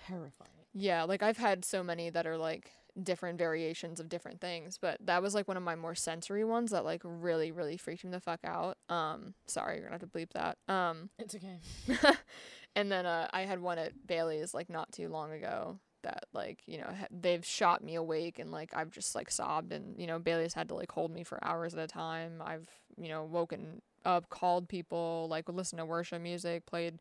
[0.08, 0.59] terrifying.
[0.74, 4.98] Yeah, like I've had so many that are like different variations of different things, but
[5.06, 8.12] that was like one of my more sensory ones that like really really freaked me
[8.12, 8.78] the fuck out.
[8.90, 10.58] Um sorry, you're going to have to bleep that.
[10.74, 11.60] Um It's okay.
[12.76, 16.62] and then uh I had one at Bailey's like not too long ago that like,
[16.66, 20.08] you know, ha- they've shot me awake and like I've just like sobbed and you
[20.08, 22.42] know, Bailey's had to like hold me for hours at a time.
[22.46, 27.00] I've, you know, woken up, called people, like listened to worship music, played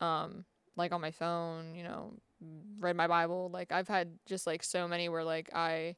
[0.00, 0.44] um
[0.76, 2.12] like on my phone, you know,
[2.78, 3.50] read my Bible.
[3.52, 5.96] Like I've had just like so many where like I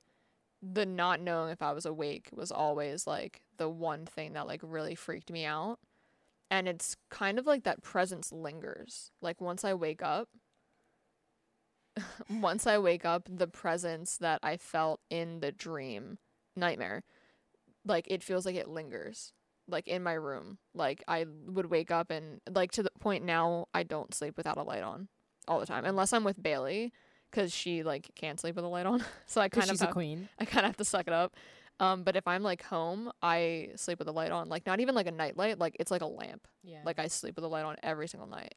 [0.62, 4.60] the not knowing if I was awake was always like the one thing that like
[4.62, 5.78] really freaked me out.
[6.50, 9.10] And it's kind of like that presence lingers.
[9.20, 10.28] Like once I wake up,
[12.30, 16.18] once I wake up, the presence that I felt in the dream
[16.54, 17.02] nightmare,
[17.84, 19.32] like it feels like it lingers
[19.68, 20.58] like in my room.
[20.74, 24.56] Like I would wake up and like to the point now I don't sleep without
[24.56, 25.08] a light on
[25.48, 26.92] all the time unless I'm with Bailey
[27.32, 29.04] cuz she like can't sleep with a light on.
[29.26, 30.28] so I kind of she's a have, queen.
[30.38, 31.34] I kind of have to suck it up.
[31.80, 34.48] Um but if I'm like home, I sleep with a light on.
[34.48, 36.46] Like not even like a night light, like it's like a lamp.
[36.62, 36.82] Yeah.
[36.84, 38.54] Like I sleep with a light on every single night.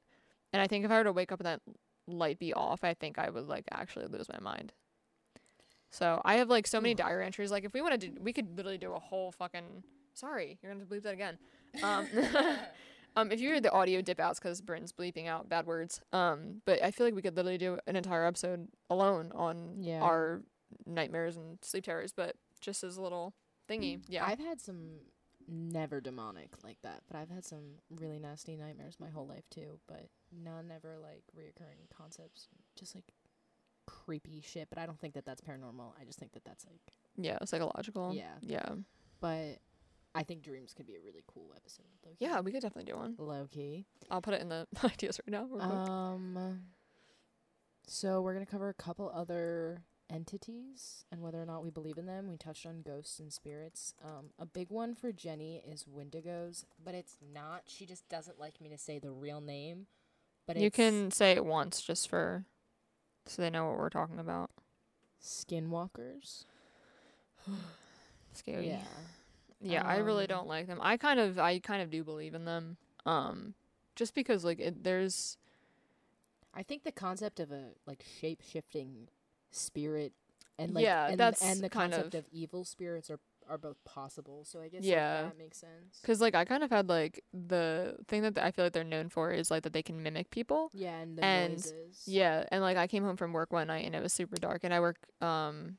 [0.54, 1.62] And I think if I were to wake up and that
[2.08, 4.74] light be off, I think I would like actually lose my mind.
[5.92, 6.98] So I have like so many Ooh.
[6.98, 7.52] diary entries.
[7.52, 9.84] Like if we wanted to, we could literally do a whole fucking.
[10.14, 11.38] Sorry, you're gonna have to bleep that again.
[11.84, 12.08] Um,
[13.16, 16.02] um, if you hear the audio dip outs because Brynn's bleeping out bad words.
[16.14, 20.02] Um, but I feel like we could literally do an entire episode alone on Yeah.
[20.02, 20.42] our
[20.86, 22.12] nightmares and sleep terrors.
[22.14, 23.34] But just as a little
[23.70, 24.26] thingy, yeah.
[24.26, 25.00] I've had some
[25.48, 29.80] never demonic like that, but I've had some really nasty nightmares my whole life too.
[29.88, 33.14] But none ever like reoccurring concepts, just like
[33.88, 34.70] creepy shit.
[34.70, 35.94] But I don't think that that's paranormal.
[36.00, 38.14] I just think that that's like yeah, psychological.
[38.14, 38.36] yeah.
[38.42, 38.70] Yeah.
[39.22, 39.58] But
[40.20, 41.86] I think dreams could be a really cool episode.
[42.06, 43.16] Low Yeah, we could definitely do one.
[43.18, 43.86] low key.
[44.12, 45.48] I'll put it in the ideas right now.
[45.60, 46.64] Um.
[47.88, 52.06] So we're gonna cover a couple other entities and whether or not we believe in
[52.06, 52.30] them.
[52.30, 53.94] We touched on ghosts and spirits.
[54.04, 57.62] Um, a big one for Jenny is Wendigos, but it's not.
[57.68, 59.88] She just doesn't like me to say the real name.
[60.46, 62.44] But you can say it once just for
[63.26, 64.50] so they know what we're talking about.
[65.24, 66.44] skinwalkers.
[68.34, 68.68] Scary.
[68.68, 68.82] Yeah.
[69.62, 70.80] Yeah, I really Um, don't like them.
[70.82, 72.78] I kind of I kind of do believe in them.
[73.06, 73.54] Um
[73.96, 75.38] just because like it, there's
[76.54, 79.08] I think the concept of a like shape shifting
[79.52, 80.14] spirit
[80.58, 83.84] and like Yeah, and, that's and the concept of- of, evil spirits are are both
[83.84, 84.46] possible.
[84.46, 85.22] So I guess Yeah.
[85.24, 86.00] like, that makes sense.
[86.04, 89.10] Cause like I kind of had like the thing that I feel like they're known
[89.10, 90.70] for is like that they can mimic people.
[90.72, 92.04] Yeah, and the and- noises.
[92.06, 94.64] Yeah, and like I came home from work one night and it was super dark,
[94.64, 95.78] and I work um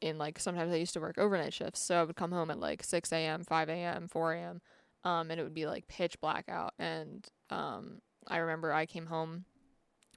[0.00, 2.58] in like sometimes I used to work overnight shifts, so I would come home at
[2.60, 4.60] like six a.m., five a.m., four a.m.
[5.04, 9.06] Um, and it would be like pitch black out, and um I remember I came
[9.06, 9.44] home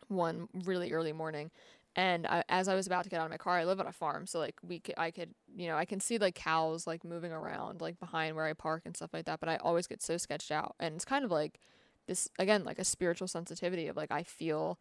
[0.07, 1.51] one really early morning.
[1.95, 3.87] And I, as I was about to get out of my car, I live on
[3.87, 6.87] a farm, so like we could, I could, you know, I can see like cows
[6.87, 9.41] like moving around like behind where I park and stuff like that.
[9.41, 11.59] But I always get so sketched out, and it's kind of like
[12.07, 14.79] this again, like a spiritual sensitivity of like I feel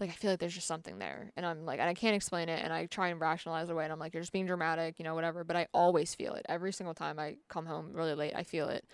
[0.00, 2.48] like I feel like there's just something there, and I'm like, and I can't explain
[2.48, 5.04] it, and I try and rationalize away, and I'm like, you're just being dramatic, you
[5.04, 5.44] know, whatever.
[5.44, 8.34] But I always feel it every single time I come home really late.
[8.36, 8.84] I feel it,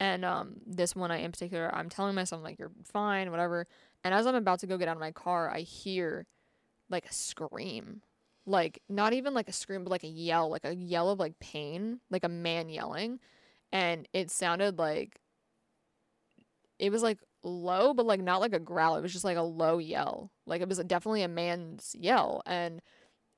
[0.00, 3.66] and um, this one I in particular, I'm telling myself like you're fine, whatever.
[4.04, 6.26] And as I'm about to go get out of my car, I hear
[6.90, 8.02] like a scream,
[8.46, 11.38] like not even like a scream, but like a yell, like a yell of like
[11.40, 13.20] pain, like a man yelling,
[13.72, 15.20] and it sounded like
[16.78, 18.96] it was like low, but like not like a growl.
[18.96, 20.30] It was just like a low yell.
[20.46, 22.42] Like it was definitely a man's yell.
[22.46, 22.82] And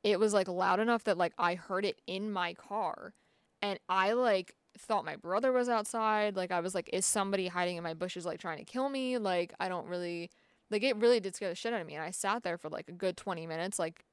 [0.02, 3.14] it was like loud enough that like I heard it in my car.
[3.62, 6.36] And I like thought my brother was outside.
[6.36, 9.18] Like I was like, is somebody hiding in my bushes like trying to kill me?
[9.18, 10.30] Like I don't really
[10.70, 11.94] like it really did scare the shit out of me.
[11.94, 14.04] And I sat there for like a good twenty minutes, like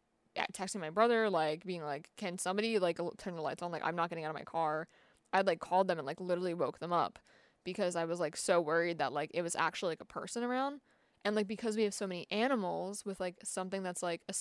[0.53, 3.71] texting my brother, like being like, Can somebody like turn the lights on?
[3.71, 4.87] Like I'm not getting out of my car.
[5.33, 7.19] I'd like called them and like literally woke them up
[7.65, 10.79] because I was like so worried that like it was actually like a person around.
[11.25, 14.33] And like because we have so many animals with like something that's like a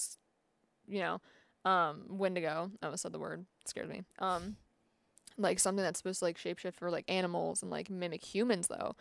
[0.87, 1.21] you know,
[1.65, 4.03] um Wendigo, I almost said the word, it scared me.
[4.21, 4.57] Um
[5.37, 8.95] like something that's supposed to like shapeshift for like animals and like mimic humans though.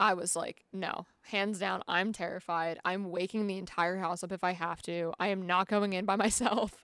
[0.00, 2.80] I was like, no, hands down, I'm terrified.
[2.84, 5.12] I'm waking the entire house up if I have to.
[5.20, 6.82] I am not going in by myself.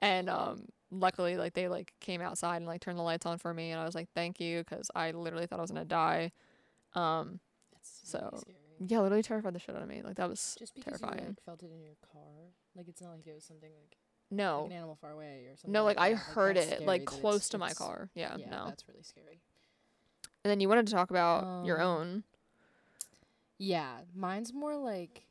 [0.00, 0.66] And um
[1.00, 3.80] luckily like they like came outside and like turned the lights on for me and
[3.80, 6.32] I was like, "Thank you" cuz I literally thought I was to die.
[6.94, 7.40] Um
[7.76, 8.56] It's So, scary.
[8.86, 10.02] yeah, literally terrified the shit out of me.
[10.02, 11.28] Like that was Just because you terrifying.
[11.28, 13.96] like, felt it in your car, like it's not like it was something like,
[14.30, 14.66] like no.
[14.66, 15.72] an animal far away or something.
[15.72, 16.16] No, like I that.
[16.18, 18.10] heard it like close to my car.
[18.14, 18.64] Yeah, Yeah, no.
[18.66, 19.40] that's really scary.
[20.44, 22.24] And then you wanted to talk about your Um, own.
[23.58, 25.26] Yeah, mine's more like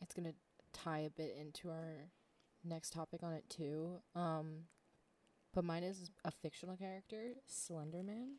[0.00, 0.34] it's gonna
[0.72, 2.10] tie a bit into our
[2.62, 4.00] next topic on it too.
[4.14, 4.66] Um,
[5.54, 8.34] but mine is a fictional character, Slenderman.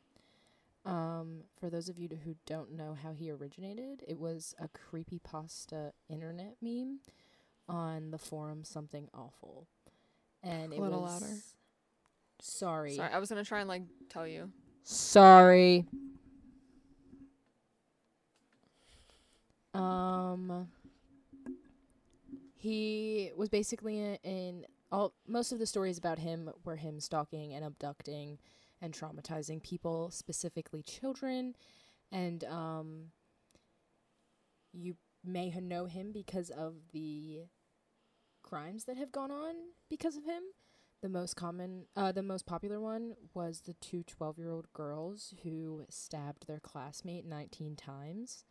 [0.85, 5.91] Um, for those of you who don't know how he originated, it was a creepypasta
[6.09, 6.99] internet meme
[7.67, 9.67] on the forum Something Awful,
[10.43, 11.21] and A it little was.
[11.23, 11.33] louder.
[12.39, 12.95] Sorry.
[12.95, 14.51] Sorry, I was going to try and like tell you.
[14.83, 15.85] Sorry.
[19.73, 20.67] Um
[22.57, 24.65] he was basically in, in
[24.95, 28.39] all most of the stories about him were him stalking and abducting
[28.81, 31.55] and traumatizing people, specifically children,
[32.11, 33.11] and um
[34.71, 37.41] you may know him because of the
[38.43, 39.55] crimes that have gone on
[39.89, 40.43] because of him.
[41.01, 45.33] The most common, uh, the most popular one was the two 12 year old girls
[45.43, 48.43] who stabbed their classmate 19 times.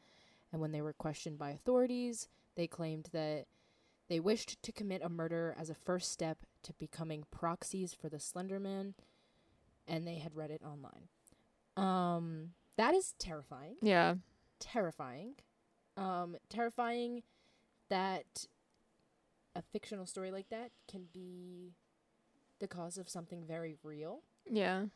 [0.53, 3.47] And when they were questioned by authorities, they claimed that
[4.09, 8.19] they wished to commit a murder as a first step to becoming proxies for the
[8.19, 8.95] Slenderman,
[9.87, 11.09] and they had read it online.
[11.77, 14.17] Um, that is terrifying Yeah.
[14.61, 15.35] terrifying.
[15.97, 17.23] Um, terrifying
[17.89, 18.47] that
[19.55, 21.75] a fictional story like that can be
[22.59, 24.23] the cause of something very real.
[24.51, 24.87] Yeah.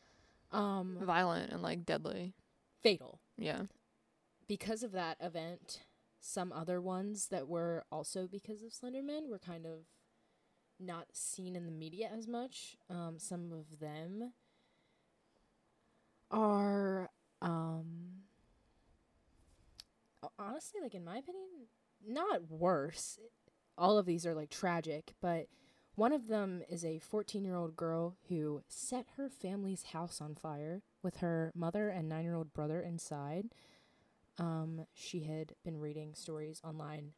[0.51, 2.35] Um, Violent and like deadly.
[2.81, 3.21] fatal.
[3.37, 3.65] Yeah.
[4.47, 5.83] Because of that event,
[6.21, 9.87] some other ones that were also because of Slenderman were kind of
[10.81, 12.77] not seen in the media as much.
[12.91, 14.33] Um, some of them
[16.31, 17.11] are
[17.41, 17.85] um
[20.39, 21.47] honestly like in my opinion
[22.07, 23.19] not worse
[23.77, 25.47] all of these are like tragic but
[25.95, 30.35] one of them is a 14 year old girl who set her family's house on
[30.35, 33.47] fire with her mother and nine year old brother inside
[34.39, 37.13] um she had been reading stories online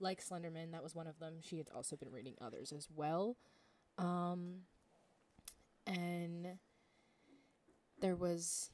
[0.00, 3.36] like slenderman that was one of them she had also been reading others as well
[3.98, 4.60] um
[5.86, 6.58] and
[8.00, 8.70] there was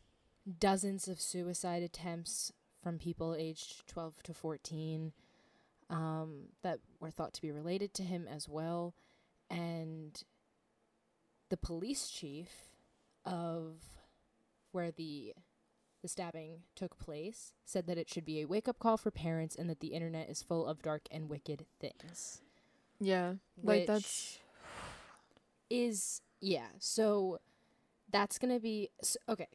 [0.58, 5.12] dozens of suicide attempts from people aged 12 to 14
[5.90, 8.94] um, that were thought to be related to him as well.
[9.50, 10.22] And
[11.50, 12.50] the police chief
[13.24, 13.76] of
[14.72, 15.32] where the
[16.04, 19.56] the stabbing took place said that it should be a wake up call for parents
[19.56, 22.42] and that the internet is full of dark and wicked things.
[23.00, 23.36] Yeah.
[23.62, 24.38] Like that's
[25.70, 26.66] is yeah.
[26.78, 27.38] So
[28.12, 29.48] that's gonna be s okay.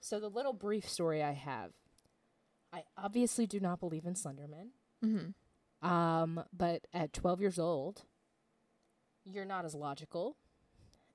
[0.00, 1.70] So the little brief story I have,
[2.72, 4.70] I obviously do not believe in Slenderman.
[5.04, 5.88] Mm-hmm.
[5.88, 8.02] Um, but at 12 years old,
[9.24, 10.36] you're not as logical.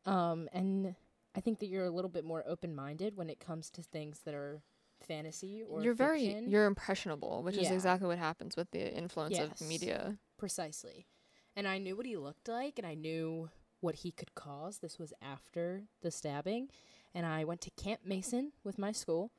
[0.05, 0.95] Um, and
[1.35, 4.19] I think that you're a little bit more open minded when it comes to things
[4.25, 4.61] that are
[5.01, 9.59] fantasy or You're very you're impressionable, which is exactly what happens with the influence Yes.
[9.61, 10.17] of media.
[10.37, 11.07] precisely.
[11.55, 13.49] And I knew what he looked like and I knew
[13.81, 14.77] what he could cause.
[14.79, 16.69] This was after the stabbing.
[17.13, 19.31] And I went to Camp Mason with my school.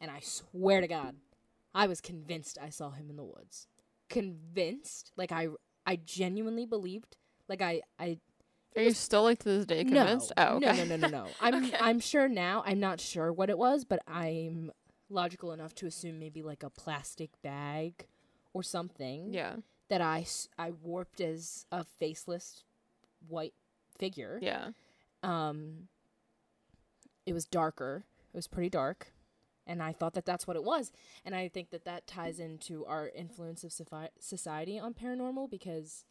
[0.00, 1.16] And I swear to God,
[1.74, 3.68] I was convinced I saw him in the woods.
[4.08, 5.12] Convinced.
[5.16, 5.48] Like I
[5.86, 7.16] I genuinely believed.
[7.48, 8.18] Like I I
[8.76, 10.32] Are you still like to this day convinced?
[10.36, 10.84] No, oh, no, okay.
[10.84, 11.26] no, no, no, no.
[11.40, 11.76] I'm Okay.
[11.80, 12.62] I'm sure now.
[12.66, 14.70] I'm not sure what it was, but I'm
[15.08, 18.06] logical enough to assume maybe like a plastic bag
[18.52, 19.56] or something yeah,
[19.88, 20.26] that I
[20.58, 22.64] I warped as a faceless
[23.28, 23.54] white
[23.98, 24.38] figure.
[24.42, 24.70] yeah,
[25.22, 25.88] Um,
[27.24, 28.04] it was darker.
[28.32, 29.12] It was pretty dark,
[29.66, 30.92] and I thought that that's what it was.
[31.24, 36.04] And I think that that ties into our influence of soci- society on paranormal because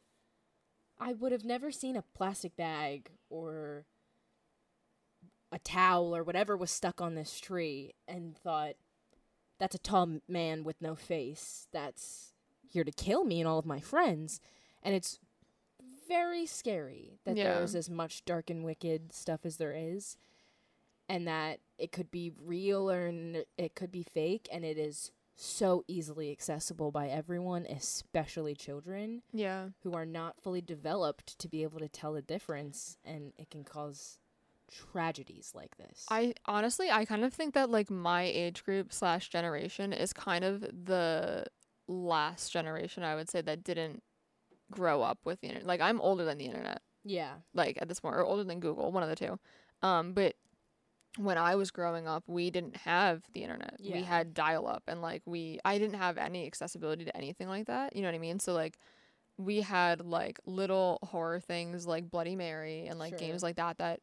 [0.99, 3.85] I would have never seen a plastic bag or
[5.51, 8.75] a towel or whatever was stuck on this tree and thought
[9.59, 12.33] that's a tall man with no face that's
[12.69, 14.39] here to kill me and all of my friends
[14.83, 15.19] and it's
[16.07, 17.55] very scary that Yeah.
[17.55, 20.17] there's as much dark and wicked stuff as there is
[21.07, 25.11] and that it could be real or n- it could be fake and it is
[25.35, 29.67] so easily accessible by everyone especially children yeah.
[29.83, 33.63] who are not fully developed to be able to tell the difference and it can
[33.63, 34.17] cause
[34.71, 39.29] tragedies like this I honestly, I kind of think that like my age group slash
[39.29, 41.45] generation is kind of the
[41.87, 44.01] last generation I would say that didn't
[44.71, 45.67] grow up with the internet.
[45.67, 48.91] Like I'm older than the internet, yeah like at this point, or older than Google,
[48.91, 49.39] one of the two.
[49.81, 50.35] Um, but
[51.17, 53.75] when I was growing up, we didn't have the internet.
[53.81, 57.67] We had dial up, and like we, I didn't have any accessibility to anything like
[57.67, 57.95] that.
[57.95, 58.39] You know what I mean?
[58.39, 58.77] So like.
[59.37, 63.19] We had like little horror things like Bloody Mary and like Sure.
[63.19, 63.99] games like that that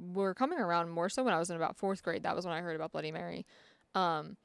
[0.00, 2.24] were coming around more so when I was in about fourth grade.
[2.24, 3.46] That was when I heard about Bloody Mary.
[3.94, 4.36] Um,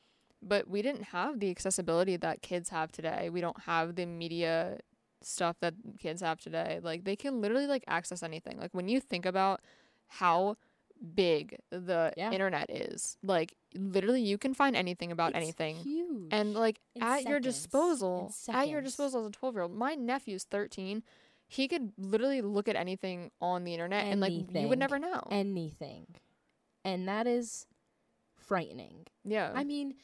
[0.44, 3.32] but we didn't have the accessibility that kids have today.
[3.32, 4.78] We don't have the media
[5.24, 6.80] stuff that kids have today.
[6.80, 8.60] Like they can literally like access anything.
[8.60, 9.62] Like when you think about
[10.10, 10.58] how
[11.16, 12.32] big the Yeah.
[12.32, 15.76] internet is, like literally you can find anything about It's anything.
[15.78, 17.46] huge And like In at your seconds.
[17.46, 19.74] In disposal, at your disposal as a 12 year old.
[19.74, 21.04] My nephew's 13.
[21.48, 25.28] He could literally look at anything on the internet and like you would never know.
[25.32, 26.06] anything
[26.86, 27.66] and that is
[28.38, 29.52] frightening yeah.
[29.54, 29.96] I mean,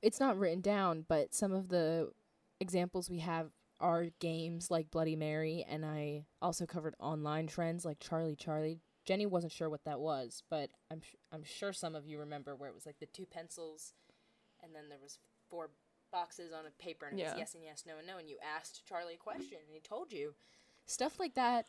[0.00, 2.10] it's not written down, but some of the
[2.60, 3.50] examples we have
[3.80, 8.80] are games like Bloody Mary, and I also covered online trends like Charlie Charlie.
[9.04, 12.54] Jenny wasn't sure what that was, but I'm sh- I'm sure some of you remember
[12.54, 13.94] where it was like the two pencils,
[14.62, 15.18] and then there was
[15.50, 15.70] four
[16.12, 17.30] boxes on a paper, and it Yeah.
[17.32, 19.80] was yes and yes, no and no, and you asked Charlie a question, and he
[19.80, 20.34] told you.
[20.86, 21.66] Stuff like that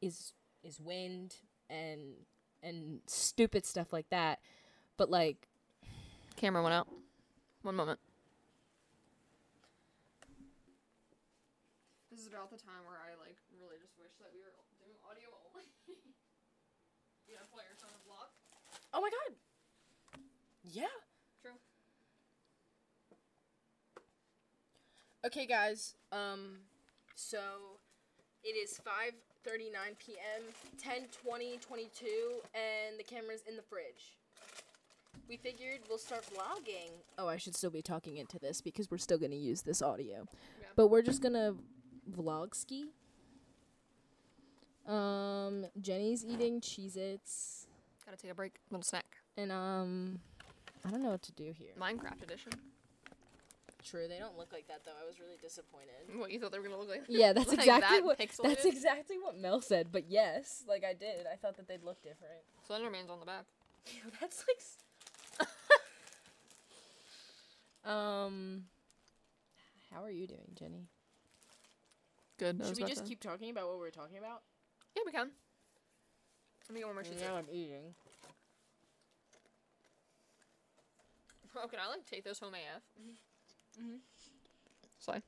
[0.00, 1.36] is is wind
[1.70, 2.26] and
[2.62, 4.40] and stupid stuff like that,
[4.96, 5.48] but like
[6.36, 6.88] Camera went out.
[7.62, 8.00] One moment.
[12.10, 14.94] This is about the time where I like really just wish that we were doing
[15.02, 15.66] audio only.
[17.26, 18.30] you gonna play your phone block?
[18.94, 19.36] Oh my god.
[20.62, 20.84] Yeah.
[21.42, 21.50] True.
[25.26, 25.96] Okay, guys.
[26.12, 26.58] Um
[27.16, 27.38] so
[28.44, 30.42] it is 5:39 p.m.
[30.80, 32.06] 10:20 22
[32.54, 34.16] and the camera's in the fridge.
[35.28, 36.90] We figured we'll start vlogging.
[37.18, 39.80] Oh, I should still be talking into this because we're still going to use this
[39.80, 40.26] audio.
[40.60, 40.66] Yeah.
[40.76, 41.56] But we're just going to
[42.10, 42.90] vlog ski.
[44.86, 47.63] Um Jenny's eating Cheez-Its
[48.06, 48.54] Gotta take a break.
[48.70, 49.16] Little snack.
[49.36, 50.20] and um
[50.84, 51.72] I don't know what to do here.
[51.80, 52.52] Minecraft edition.
[53.82, 54.92] True, they don't look like that though.
[55.02, 56.18] I was really disappointed.
[56.18, 57.04] What you thought they were gonna look like?
[57.08, 58.42] Yeah, that's Like exactly that what pixelated?
[58.44, 59.88] that's exactly what Mel said.
[59.92, 61.26] But yes, like I did.
[61.30, 62.40] I thought that they'd look different.
[62.68, 63.44] Slenderman's on the back.
[64.20, 65.48] that's like.
[67.92, 68.64] um,
[69.92, 70.88] how are you doing, Jenny?
[72.38, 72.62] Good.
[72.66, 74.42] Should we just to- keep talking about what we were talking about?
[74.96, 75.30] Yeah, we can.
[76.68, 77.20] Let me get one more mm, cheese.
[77.20, 77.94] Now I'm eating.
[81.56, 82.82] Oh, can I like take this home AF?
[83.00, 83.00] Mhm.
[83.00, 83.80] Mm-hmm.
[83.80, 83.94] Mm-hmm.
[83.94, 83.98] Mm-hmm.
[84.98, 85.22] Slide.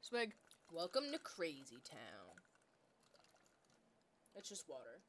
[0.00, 0.32] Swig.
[0.72, 2.36] Welcome to Crazy Town.
[4.36, 5.02] It's just water.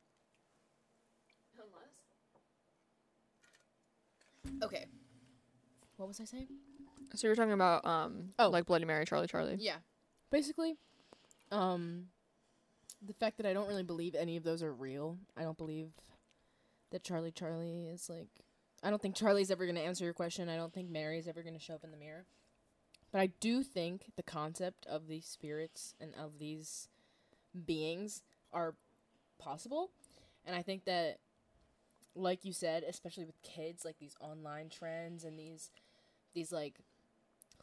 [1.56, 1.94] Unless.
[4.64, 4.86] Okay.
[5.98, 6.48] What was I saying?
[7.16, 8.50] So you're talking about um Oh.
[8.50, 9.58] like Bloody Mary, Charlie, Charlie.
[9.60, 9.78] Yeah.
[10.32, 10.76] Basically,
[11.52, 12.06] um,
[13.06, 15.18] the fact that I don't really believe any of those are real.
[15.36, 15.90] I don't believe
[16.92, 18.28] that Charlie Charlie is like.
[18.84, 20.48] I don't think Charlie's ever going to answer your question.
[20.48, 22.26] I don't think Mary's ever going to show up in the mirror.
[23.12, 26.88] But I do think the concept of these spirits and of these
[27.66, 28.22] beings
[28.54, 28.76] are
[29.38, 29.90] possible.
[30.46, 31.18] And I think that,
[32.16, 35.72] like you said, especially with kids, like these online trends and these,
[36.34, 36.76] these like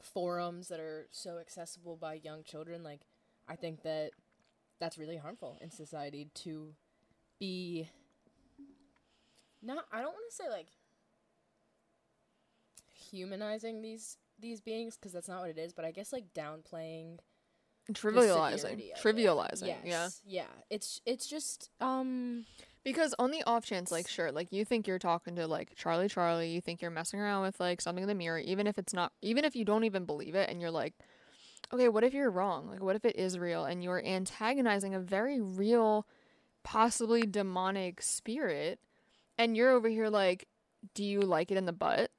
[0.02, 3.00] forums that are so accessible by young children like
[3.48, 4.10] i think that
[4.78, 6.74] that's really harmful in society to
[7.40, 7.88] be
[9.62, 10.68] not i don't want to say like
[13.10, 17.18] humanizing these these beings because that's not what it is but i guess like downplaying
[17.92, 18.82] Trivializing.
[19.00, 19.66] Trivializing.
[19.84, 20.42] yes, Yeah.
[20.42, 22.44] yeah it's it's just um
[22.86, 26.08] Because on the off chance, like, sure, like you think you're talking to like Charlie
[26.08, 28.94] Charlie, you think you're messing around with like something in the mirror, even if it's
[28.94, 30.94] not, even if you don't even believe it, and you're like,
[31.72, 32.68] okay, what if you're wrong?
[32.70, 36.06] Like, what if it is real and you're antagonizing a very real,
[36.62, 38.78] possibly demonic spirit,
[39.36, 40.46] and you're over here like,
[40.94, 42.12] do you like it in the butt?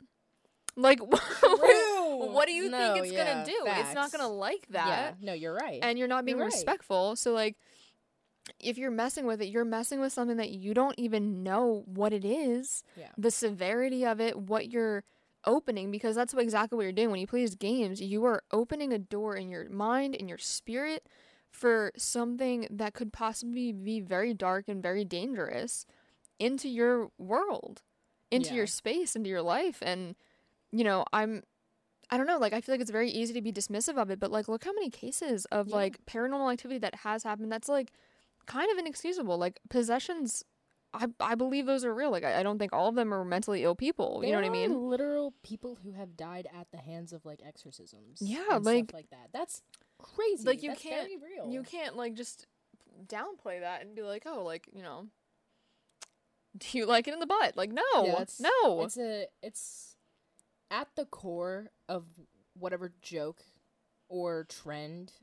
[0.75, 3.81] Like, what do you No, think it's yeah, gonna do?
[3.81, 6.53] It's not gonna like that yeah no you're right and you're not being You're right.
[6.53, 7.15] respectful.
[7.15, 7.55] So like
[8.59, 12.13] if you're messing with it, you're messing with something that you don't even know what
[12.13, 15.03] it is, yeah the severity of it, what you're
[15.45, 18.01] opening because that's what exactly what you're doing when you play these games.
[18.01, 21.07] You are opening a door in your mind and your spirit
[21.51, 25.85] for something that could possibly be very dark and very dangerous
[26.39, 27.81] into your world,
[28.29, 28.57] into Yeah.
[28.57, 30.15] your space, into your life and
[30.71, 31.43] you know, I'm
[32.09, 34.19] I don't know, like I feel like it's very easy to be dismissive of it,
[34.19, 35.75] but like look how many cases of Yeah.
[35.75, 37.91] like paranormal activity that has happened that's like
[38.47, 39.37] kind of inexcusable.
[39.37, 40.43] Like possessions
[40.93, 42.11] I I believe those are real.
[42.11, 44.21] Like I, I don't think all of them are mentally ill people.
[44.23, 44.89] you know what I mean?
[44.89, 48.19] Literal people who have died at the hands of like exorcisms.
[48.21, 49.29] Yeah, like- stuff like that.
[49.33, 49.61] That's
[49.99, 50.45] crazy.
[50.45, 51.09] Like, you That's can't-.
[51.49, 52.47] You can't like just
[53.05, 55.07] downplay that and be like, oh, like you know,
[56.57, 57.55] do you like it in the butt?
[57.55, 58.81] Like no, Yeah, it's- no.
[58.83, 59.25] It's a.
[59.43, 59.95] It's
[60.71, 62.05] at the core of
[62.53, 63.41] whatever joke
[64.09, 65.13] or trend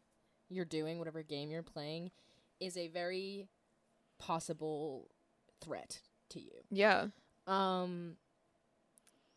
[0.49, 2.11] you're doing, whatever game you're playing,
[2.65, 3.49] is a very
[4.19, 5.11] possible
[5.61, 6.01] threat
[6.31, 6.51] to you.
[6.71, 7.09] yeah,
[7.47, 8.17] Um,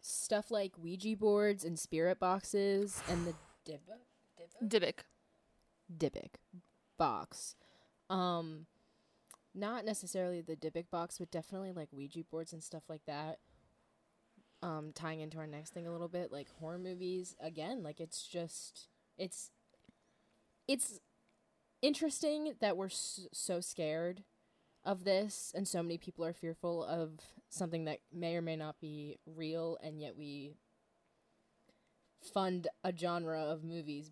[0.01, 3.34] stuff like Ouija boards and spirit boxes and the?
[4.63, 4.99] Dybbuk.
[5.95, 6.30] Dybbuk
[6.97, 7.55] box.
[8.09, 8.65] Um,
[9.53, 13.39] not necessarily the Dybbuk box, but definitely like Ouija boards and stuff like that.
[14.63, 17.36] Um, tying into our next thing a little bit, like horror movies.
[17.41, 19.51] Again, like it's just it's
[20.67, 20.99] it's
[21.82, 24.23] interesting that we're so scared
[24.86, 27.19] of this, and so many people are fearful of
[27.49, 30.53] something that may or may not be real, and yet we
[32.34, 34.09] fund a genre of movies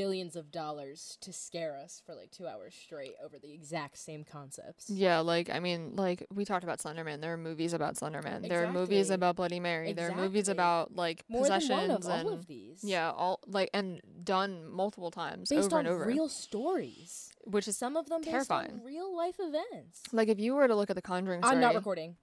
[0.00, 4.24] billions of dollars to scare us for like two hours straight over the exact same
[4.24, 4.88] concepts.
[4.88, 7.20] Yeah, like I mean, like we talked about Slenderman.
[7.20, 8.48] There are movies about Slenderman.
[8.48, 9.92] There are movies about Bloody Mary.
[9.92, 12.82] There are movies about like More possessions and all of these.
[12.82, 17.30] yeah, all like and done multiple times Based over on and over, real stories.
[17.44, 18.80] which is Some of them terrifying.
[18.84, 20.02] real life events.
[20.12, 22.16] like if you were to look at the Conjuring story, I'm not recording.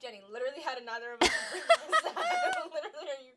[0.00, 1.30] Jenny literally had another of us.
[2.04, 3.32] literally, are you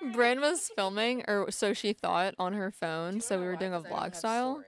[0.00, 0.14] kidding?
[0.14, 3.20] Brynn was filming, or so she thought, on her phone.
[3.20, 4.62] So we were doing a vlog style,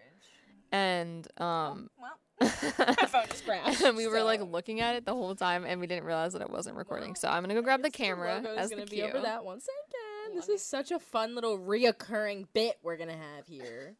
[0.72, 1.90] and um,
[2.40, 3.82] Well, my phone just crashed.
[3.82, 6.42] and we were like looking at it the whole time, and we didn't realize that
[6.42, 7.14] it wasn't recording.
[7.14, 9.06] So I'm gonna go grab the camera logo's as gonna the be cue.
[9.06, 10.36] over that one second.
[10.36, 13.96] This is such a fun little reoccurring bit we're gonna have here.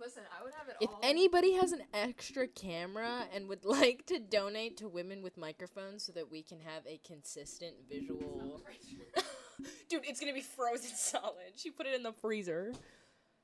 [0.00, 4.18] Listen, I would have it If anybody has an extra camera and would like to
[4.18, 8.62] donate to women with microphones so that we can have a consistent visual.
[9.90, 11.52] Dude, it's gonna be frozen solid.
[11.54, 12.72] She put it in the freezer.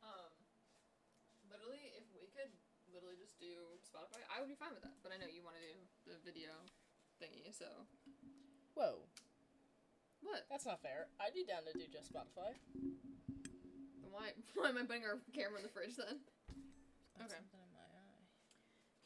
[0.00, 0.32] Um,
[1.52, 2.48] literally, if we could
[2.88, 3.52] literally just do
[3.84, 4.96] Spotify, I would be fine with that.
[5.04, 5.76] But I know you want to do
[6.08, 6.56] the video
[7.20, 7.68] thingy, so
[8.72, 9.04] Whoa,
[10.24, 10.48] what?
[10.48, 11.12] that's not fair.
[11.20, 12.56] I'd be down to do just Spotify.
[14.08, 14.32] Why?
[14.56, 16.24] Why am I putting our camera in the fridge then?
[17.24, 17.34] Okay.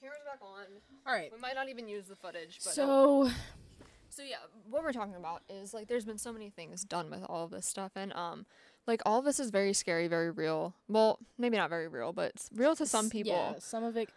[0.01, 0.65] Camera's back on.
[1.07, 1.31] All right.
[1.33, 3.31] We might not even use the footage, but So
[4.13, 4.37] So yeah,
[4.69, 7.51] what we're talking about is like there's been so many things done with all of
[7.53, 8.45] this stuff and um
[8.87, 10.75] like all of this is very scary, very real.
[10.89, 13.33] Well, maybe not very real, but it's real to some people.
[13.33, 14.09] yeah, some of it.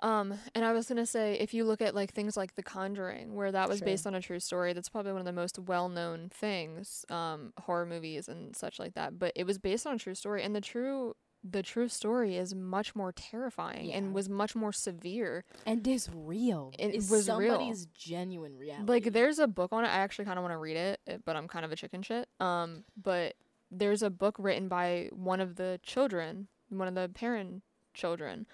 [0.00, 2.62] Um and I was going to say if you look at like things like The
[2.62, 3.86] Conjuring where that was Sure.
[3.86, 7.84] based on a true story, that's probably one of the most well-known things um horror
[7.84, 10.60] movies and such like that, but it was based on a true story and the
[10.60, 11.14] true
[11.44, 13.96] the true story is much more terrifying Yeah.
[13.98, 15.44] and was much more severe.
[15.66, 16.72] and is real.
[16.78, 17.54] It is was real.
[17.54, 18.90] somebody's genuine reality.
[18.90, 19.88] Like there's a book on it.
[19.88, 22.02] I actually kind of want to read it, uh, but I'm kind of a chicken
[22.02, 22.28] shit.
[22.40, 23.34] Um, but
[23.70, 27.62] there's a book written by one of the children, one of the parent
[27.94, 28.46] children,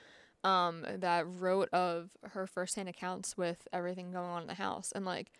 [0.43, 5.05] um, that wrote of her firsthand accounts with everything going on in the house, and
[5.07, 5.31] like,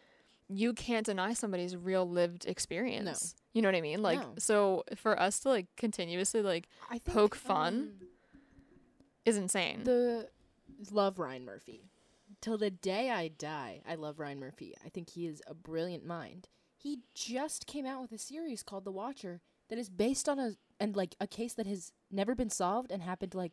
[0.49, 3.35] you can't deny somebody's real lived experience.
[3.55, 4.03] You know what I mean?
[4.03, 4.35] Like, No.
[4.39, 7.75] so for us to like continuously like think, poke fun.
[8.01, 8.09] um,
[9.25, 9.85] is insane.
[9.85, 10.29] the
[10.91, 11.85] love Ryan Murphy.
[12.41, 14.75] Till the day I die, I love Ryan Murphy.
[14.85, 16.49] I think he is a brilliant mind.
[16.77, 19.41] He just came out with a series called The Watcher
[19.71, 23.03] that is based on a and like a case that has never been solved and
[23.03, 23.53] happened like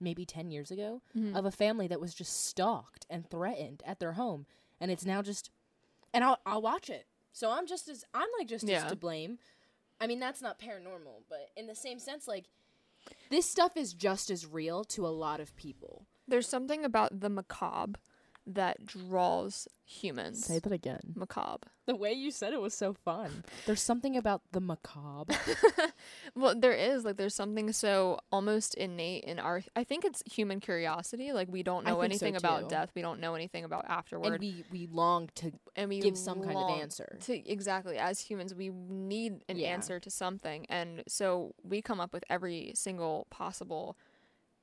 [0.00, 1.34] maybe 10 years ago Mhm.
[1.34, 4.44] of a family that was just stalked and threatened at their home
[4.78, 5.50] and it's now just
[6.14, 7.06] and I'll I'll watch it.
[7.32, 8.84] So I'm just as I'm like just Yeah.
[8.84, 9.38] as to blame.
[10.00, 12.44] I mean that's not paranormal, but in the same sense like
[13.30, 16.06] this stuff is just as real to a lot of people.
[16.26, 17.98] There's something about the macabre
[18.46, 20.44] that draws humans.
[20.44, 21.12] Say that again.
[21.14, 21.68] Macabre.
[21.86, 23.44] The way you said it was so fun.
[23.64, 25.36] There's something about the macabre.
[26.34, 29.62] Well, there is like there's something so almost innate in our.
[29.74, 31.32] I think it's human curiosity.
[31.32, 32.90] Like we don't know think so, anything about death.
[32.94, 34.32] We don't know anything about afterward.
[34.32, 37.18] and we, we long to and we give some kind of answer.
[37.22, 39.68] to exactly as humans we need an Yeah.
[39.68, 43.96] answer to something and so we come up with every single possible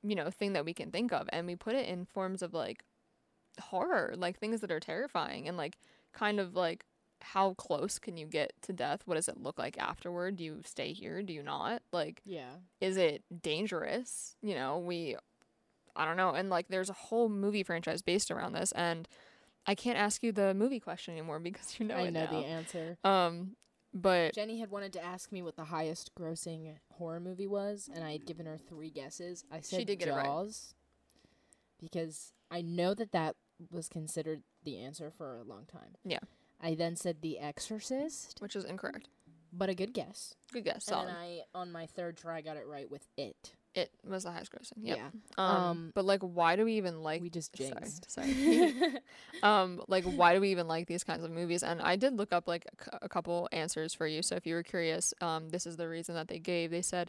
[0.02, 2.52] you know thing that we can think of and we put it in forms of
[2.52, 2.84] like
[3.60, 5.76] horror like things that are terrifying and like
[6.12, 6.84] kind of like
[7.20, 10.60] how close can you get to death what does it look like afterward do you
[10.64, 12.50] stay here do you not like Yeah.
[12.80, 15.16] is it dangerous you know we
[15.96, 19.08] i don't know and like there's a whole movie franchise based around this and
[19.66, 22.30] i can't ask you the movie question anymore because you know I know now.
[22.30, 22.98] the answer.
[23.04, 23.56] um
[23.96, 28.02] but Jenny had wanted to ask me what the highest grossing horror movie was, and
[28.02, 29.44] I had given her three guesses.
[29.52, 30.24] I said did get it right.
[30.24, 30.74] Jaws
[31.80, 33.36] because I know that that
[33.70, 35.96] was considered the answer for a long time.
[36.04, 36.20] Yeah.
[36.60, 39.08] I then said The Exorcist, which is incorrect
[39.56, 40.34] but a good guess.
[40.52, 43.54] good guess solid And then I, on my third try, got it right with It.
[43.76, 44.98] it was the highest grossing yep.
[44.98, 45.08] Yeah.
[45.38, 48.10] um, Um, but like why do we even like we just jinxed.
[48.10, 48.34] sorry.
[49.44, 52.32] um like why do we even like these kinds of movies and i did look
[52.32, 55.48] up like a, cou- a couple answers for you so if you were curious um
[55.50, 57.08] this is the reason that they gave they said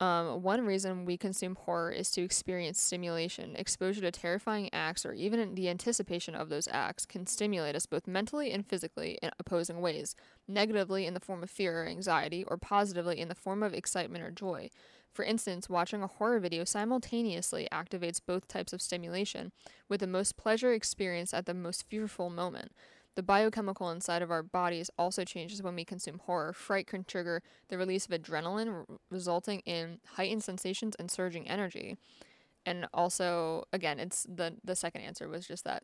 [0.00, 3.56] um, one reason we consume horror is to experience stimulation.
[3.56, 8.06] Exposure to terrifying acts or even the anticipation of those acts can stimulate us both
[8.06, 10.14] mentally and physically in opposing ways,
[10.46, 14.22] negatively in the form of fear or anxiety, or positively in the form of excitement
[14.22, 14.70] or joy.
[15.12, 19.50] For instance, watching a horror video simultaneously activates both types of stimulation,
[19.88, 22.70] with the most pleasure experienced at the most fearful moment.
[23.18, 26.52] The biochemical inside of our bodies also changes when we consume horror.
[26.52, 31.96] Fright can trigger the release of adrenaline, r- resulting in heightened sensations and surging energy.
[32.64, 35.82] And also, again, it's the the second answer was just that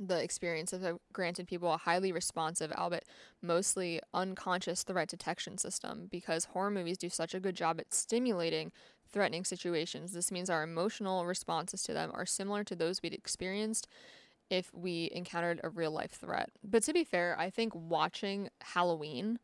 [0.00, 3.06] the experiences have uh, granted people a highly responsive, albeit
[3.40, 8.72] mostly unconscious threat detection system because horror movies do such a good job at stimulating
[9.12, 10.12] threatening situations.
[10.12, 13.86] This means our emotional responses to them are similar to those we'd experienced
[14.52, 16.50] if we encountered a real life threat.
[16.62, 19.38] But to be fair, I think watching Halloween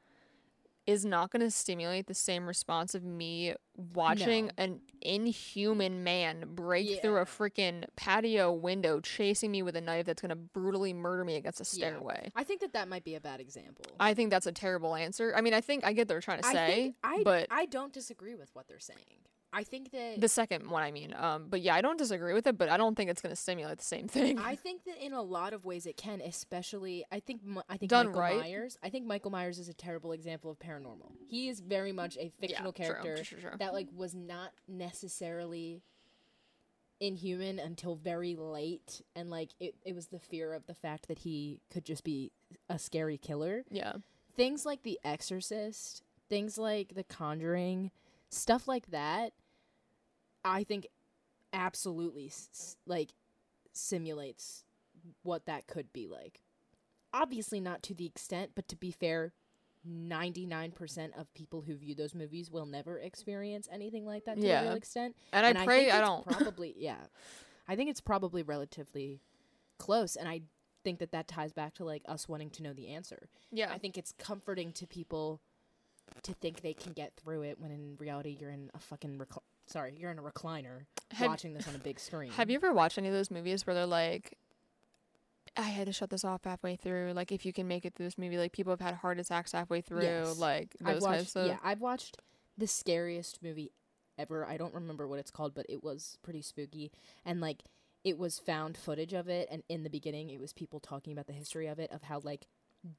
[0.87, 3.55] is not going to stimulate the same response of me
[3.95, 4.53] watching No.
[4.59, 10.21] an inhuman man break through a freaking patio window chasing me with a knife that's
[10.23, 11.89] going to brutally murder me against a Yeah.
[11.89, 12.33] stairway.
[12.37, 13.85] I think that that might be a bad example.
[14.01, 15.35] I think that's a terrible answer.
[15.37, 17.47] I mean, I think I get what they're trying to I say, think I, but
[17.51, 18.99] I don't disagree with what they're saying.
[19.53, 22.47] I think that the second one, I mean, um, but yeah, I don't disagree with
[22.47, 24.39] it, but I don't think it's going to stimulate the same thing.
[24.39, 27.91] I think that in a lot of ways it can, especially I think I think
[27.91, 28.39] Done Michael right.
[28.39, 28.79] Myers.
[28.83, 31.13] I think Michael Myers is a terrible example of paranormal.
[31.29, 33.59] He is very much a fictional true, character true, true, true.
[33.59, 35.83] that like was not necessarily
[37.01, 41.21] inhuman until very late and like it, it was the fear of the fact that
[41.21, 42.33] he could just be
[42.69, 43.63] a scary killer.
[43.71, 43.93] yeah,
[44.37, 47.91] Things like The Exorcist, things like The Conjuring,
[48.31, 49.33] stuff like that
[50.45, 50.87] I think
[51.53, 52.31] absolutely
[52.87, 53.11] like
[53.73, 54.65] simulates
[55.23, 56.41] what that could be like.
[57.13, 59.33] Obviously not to the extent, but to be fair,
[59.89, 64.61] 99% of people who view those movies will never experience anything like that to Yeah.
[64.61, 65.17] a real extent.
[65.33, 66.27] and, I pray think I, don't.
[66.31, 67.07] Probably, yeah.
[67.67, 69.21] I think it's probably relatively
[69.79, 70.43] close, and I
[70.85, 73.29] think that that ties back to like us wanting to know the answer.
[73.51, 75.41] yeah, I think it's comforting to people
[76.23, 79.43] to think they can get through it when in reality you're in a fucking recl-
[79.67, 82.31] sorry, you're in a recliner Have- watching this on a big screen.
[82.33, 84.37] Have you ever watched any of those movies where they're like,
[85.57, 87.13] I had to shut this off halfway through.
[87.15, 89.53] Like, if you can make it through this movie, like people have had heart attacks
[89.53, 90.03] halfway through.
[90.03, 90.39] Yes.
[90.39, 91.47] Like I've those watched, types of.
[91.49, 92.19] yeah, I've watched
[92.57, 93.73] the scariest movie
[94.19, 94.47] ever.
[94.47, 96.93] I don't remember what it's called, but it was pretty spooky.
[97.25, 97.63] And like
[98.05, 101.27] it was found footage of it and in the beginning it was people talking about
[101.27, 102.47] the history of it of how like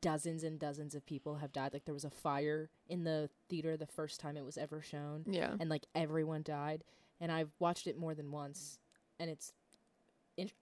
[0.02, 1.74] dozens and dozens of people have died.
[1.74, 5.24] Like there was a fire in the theater the first time it was ever shown
[5.28, 5.56] Yeah.
[5.60, 6.84] and like everyone died.
[7.22, 8.80] And I've watched it more than once
[9.20, 9.54] and it's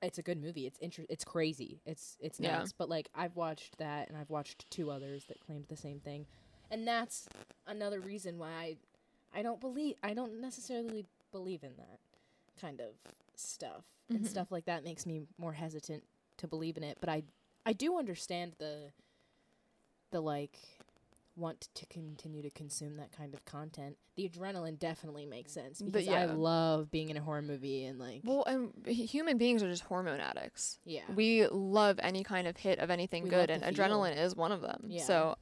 [0.01, 0.65] it's a good movie.
[0.65, 1.81] It's inter- it's crazy.
[1.85, 2.57] It's it's Yeah.
[2.59, 2.73] nuts.
[2.73, 6.25] But like I've watched that and I've watched two others that claimed the same thing.
[6.71, 7.27] And that's
[7.67, 8.77] another reason why I
[9.33, 11.99] I don't believe I don't necessarily believe in that
[12.59, 12.93] kind of
[13.35, 13.83] stuff.
[14.09, 14.27] And Mhm.
[14.27, 16.03] stuff like that makes me more hesitant
[16.37, 17.23] to believe in it, but I
[17.65, 18.91] I do understand the
[20.11, 20.57] the like
[21.35, 23.95] want to continue to consume that kind of content.
[24.15, 26.33] The adrenaline definitely makes sense because I yeah.
[26.33, 30.19] love being in a horror movie and like Well, and human beings are just hormone
[30.19, 30.79] addicts.
[30.83, 31.01] yeah.
[31.13, 33.85] We love any kind of hit of anything We good, and the feel.
[33.85, 34.85] adrenaline is one of them.
[34.87, 35.03] Yeah.
[35.03, 35.37] So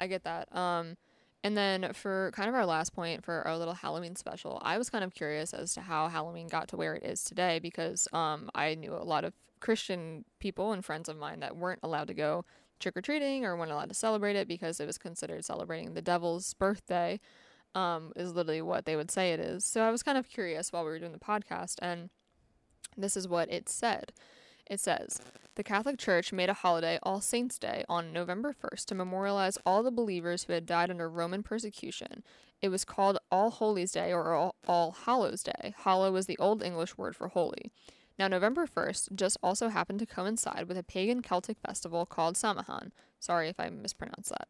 [0.00, 0.54] I get that.
[0.54, 0.96] Um,
[1.44, 4.90] and then for kind of our last point for our little Halloween special, I was
[4.90, 8.50] kind of curious as to how Halloween got to where it is today because um,
[8.52, 12.14] I knew a lot of Christian people and friends of mine that weren't allowed to
[12.14, 12.44] go
[12.80, 16.02] trick or treating or weren't allowed to celebrate it because it was considered celebrating the
[16.02, 17.20] devil's birthday.
[17.74, 19.62] Um, is literally what they would say it is.
[19.62, 22.08] So I was kind of curious while we were doing the podcast, and
[22.96, 24.12] this is what it said.
[24.68, 25.20] It says,
[25.56, 29.82] the Catholic Church made a holiday, All Saints' Day, on November 1st to memorialize all
[29.82, 32.22] the believers who had died under Roman persecution.
[32.60, 35.74] It was called All Holy's Day or All, all Hallows' Day.
[35.84, 37.70] Hallow was the Old English word for holy.
[38.18, 42.92] Now, November 1st just also happened to coincide with a pagan Celtic festival called Samhain.
[43.18, 44.48] Sorry if I mispronounced that.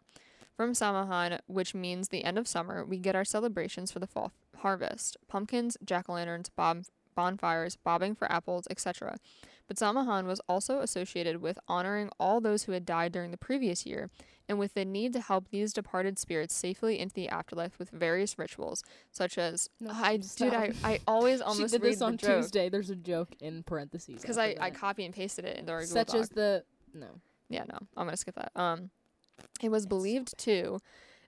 [0.56, 4.32] From Samhain, which means the end of summer, we get our celebrations for the fall
[4.58, 6.84] harvest pumpkins, jack o' lanterns, bob-
[7.16, 9.16] bonfires, bobbing for apples, etc.
[9.66, 13.84] But Samhain was also associated with honoring all those who had died during the previous
[13.84, 14.10] year
[14.48, 18.38] and with the need to help these departed spirits safely into the afterlife with various
[18.38, 20.50] rituals, such as No, I stop.
[20.50, 22.68] dude, I, I always almost she did this on Tuesday.
[22.68, 25.94] There's a joke in parentheses because I, I copy and pasted it into our Google
[25.94, 26.20] such Doc.
[26.20, 26.62] as the
[26.94, 27.08] no.
[27.48, 28.52] Yeah, no, I'm gonna skip that.
[28.54, 28.90] Um,
[29.60, 30.78] it was It's- believed too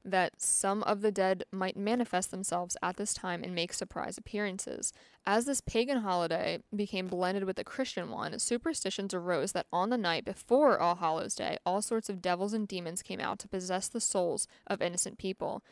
[0.09, 4.93] that some of the dead might manifest themselves at this time and make surprise appearances.
[5.27, 9.99] As this pagan holiday became blended with the Christian one, superstitions arose that on the
[9.99, 13.89] night before All Hallows Day, all sorts of devils and demons came out to possess
[13.89, 15.63] the souls of innocent people.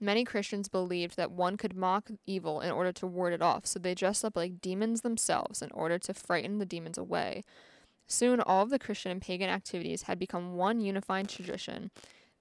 [0.00, 3.78] Many Christians believed that one could mock evil in order to ward it off, so
[3.78, 7.42] they dressed up like demons themselves in order to frighten the demons away.
[8.06, 11.90] Soon, all of the Christian and pagan activities had become one unifying tradition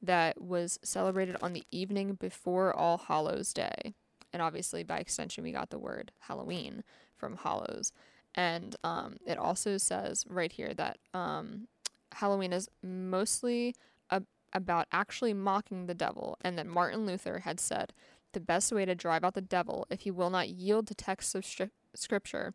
[0.01, 3.93] that was celebrated on the evening before All Hallows Day.
[4.33, 6.83] And obviously, by extension, we got the word Halloween
[7.15, 7.91] from Hallows.
[8.35, 11.67] And um, it also says right here that um,
[12.11, 13.75] Halloween is mostly
[14.09, 14.23] a-
[14.53, 17.93] about actually mocking the devil, and that Martin Luther had said
[18.33, 21.33] the best way to drive out the devil, if he will not yield to texts
[21.33, 22.53] of stri- scripture,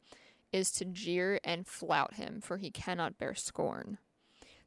[0.52, 3.98] is to jeer and flout him, for he cannot bear scorn.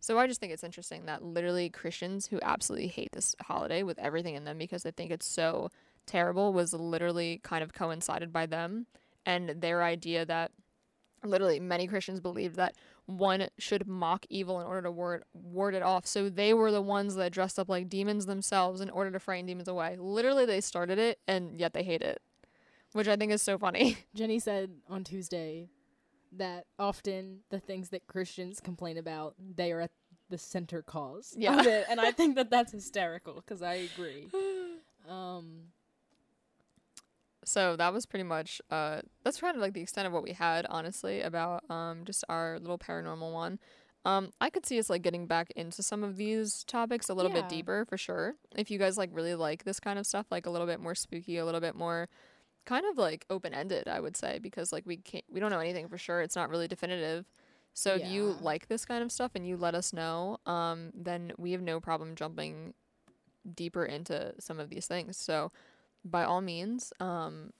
[0.06, 3.98] So I just think it's interesting that literally Christians who absolutely hate this holiday with
[3.98, 5.72] everything in them because they think it's so
[6.06, 8.86] terrible was literally kind of coincided by them
[9.26, 10.52] and their idea that
[11.24, 12.76] literally many Christians believed that
[13.08, 16.06] one should mock evil in order to ward ward it off.
[16.06, 19.48] So they were the ones that dressed up like demons themselves in order to frighten
[19.48, 19.98] demons away.
[20.00, 22.22] Literally they started it and yet they hate it.
[22.94, 23.98] Which I think is so funny.
[24.14, 25.70] Jenny said on Tuesday
[26.38, 29.92] that often the things that Christians complain about, they are at
[30.30, 31.60] the center cause Yeah.
[31.60, 34.30] of it, and I think that that's hysterical because I agree.
[35.08, 35.66] Um,
[37.44, 40.32] so that was pretty much uh that's kind of like the extent of what we
[40.32, 43.60] had honestly about um just our little paranormal one
[44.04, 47.30] um i could see us like getting back into some of these topics a little
[47.32, 47.42] Yeah.
[47.42, 50.48] bit deeper for sure if you guys like really like this kind of stuff like
[50.48, 52.10] a little bit more spooky a little bit more
[52.66, 55.88] kind of like open-ended i would say because like we can't we don't know anything
[55.88, 57.26] for sure it's not really definitive
[57.74, 61.32] so if you like this kind of stuff and you let us know um then
[61.38, 62.74] we have no problem jumping
[63.54, 65.52] deeper into some of these things so
[66.06, 67.52] by all means, um,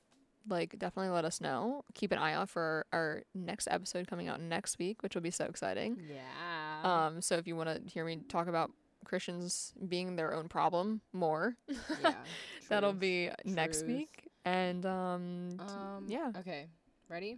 [0.48, 1.84] like definitely let us know.
[1.96, 5.32] Keep an eye out for our next episode coming out next week, which will be
[5.32, 5.98] so exciting.
[6.08, 7.08] yeah.
[7.08, 8.72] Um, so if you want to hear me talk about
[9.04, 11.58] Christians being their own problem more,
[12.04, 12.14] yeah.
[12.70, 13.00] that'll truth.
[13.00, 14.25] be next week.
[14.46, 16.68] And um, Um, yeah, Okay.
[17.10, 17.38] Ready?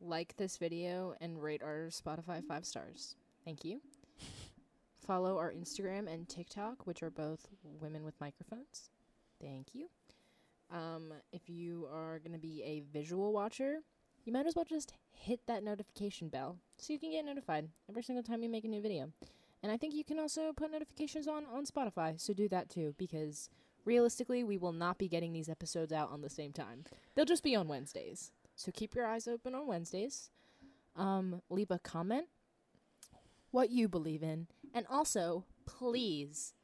[0.00, 3.16] Like this video and rate our Spotify five stars.
[3.44, 3.80] Thank you.
[5.06, 7.48] Follow our Instagram and TikTok, which are both
[7.80, 8.90] women with microphones.
[9.40, 9.88] Thank you.
[10.70, 13.80] Um, if you are going to be a visual watcher,
[14.24, 18.02] you might as well just hit that notification bell so you can get notified every
[18.02, 19.10] single time we make a new video.
[19.62, 22.94] And I think you can also put notifications on on Spotify, so do that too
[22.98, 23.48] because
[23.84, 26.84] realistically, we will not be getting these episodes out on the same time.
[27.14, 28.32] They'll just be on Wednesdays.
[28.54, 30.30] So keep your eyes open on Wednesdays.
[30.94, 32.26] Um, leave a comment
[33.50, 36.54] what you believe in, and also, please,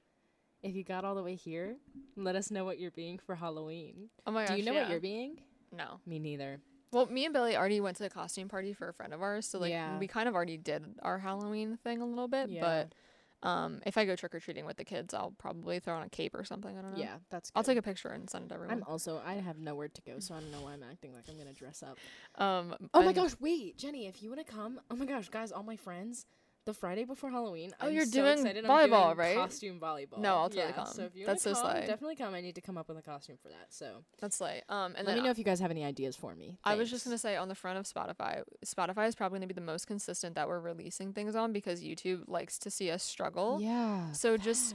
[0.62, 1.76] if you got all the way here,
[2.16, 4.08] let us know what you're being for Halloween.
[4.26, 4.50] Oh my gosh.
[4.50, 4.82] Do you know yeah.
[4.82, 5.38] what you're being?
[5.70, 6.00] No.
[6.06, 6.60] Me neither.
[6.90, 9.46] Well, me and Billy already went to the costume party for a friend of ours,
[9.46, 9.98] so like Yeah.
[9.98, 12.48] we kind of already did our Halloween thing a little bit.
[12.48, 12.60] Yeah.
[12.62, 12.94] But
[13.42, 16.08] um, if I go trick or treating with the kids, I'll probably throw on a
[16.08, 16.76] cape or something.
[16.76, 16.98] I don't know.
[16.98, 17.52] Yeah, that's.
[17.54, 18.78] I'll take a picture and send it to everyone.
[18.78, 19.20] I'm also.
[19.24, 21.52] I have nowhere to go, so I don't know why I'm acting like I'm gonna
[21.52, 21.98] dress up.
[22.42, 22.74] um.
[22.94, 23.32] Oh my gosh!
[23.40, 26.26] Wait, Jenny, if you wanna come, oh my gosh, guys, all my friends,
[26.68, 27.72] the Friday before Halloween.
[27.80, 29.36] Oh, I'm you're so doing volleyball, doing right?
[29.36, 30.18] Costume volleyball.
[30.18, 30.86] No, I'll totally yeah, come.
[30.86, 31.80] So if you That's so come, slay.
[31.86, 32.34] definitely come.
[32.34, 33.68] I need to come up with a costume for that.
[33.70, 34.94] So That's like um.
[34.96, 36.58] And let me know if you guys have any ideas for me.
[36.62, 39.54] I was just gonna say on the front of Spotify, Spotify is probably gonna be
[39.54, 43.58] the most consistent that we're releasing things on because YouTube likes to see us struggle.
[43.62, 44.12] Yeah.
[44.12, 44.74] So just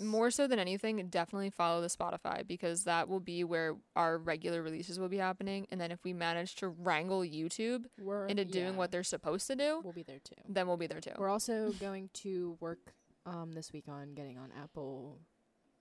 [0.00, 4.62] more so than anything, definitely follow the Spotify because that will be where our regular
[4.62, 5.66] releases will be happening.
[5.70, 9.46] And then if we manage to wrangle YouTube We're into doing yeah, what they're supposed
[9.48, 10.36] to do, we'll be there too.
[10.48, 11.12] then we'll be there too.
[11.18, 12.94] We're also going to work
[13.26, 15.18] um this week on getting on Apple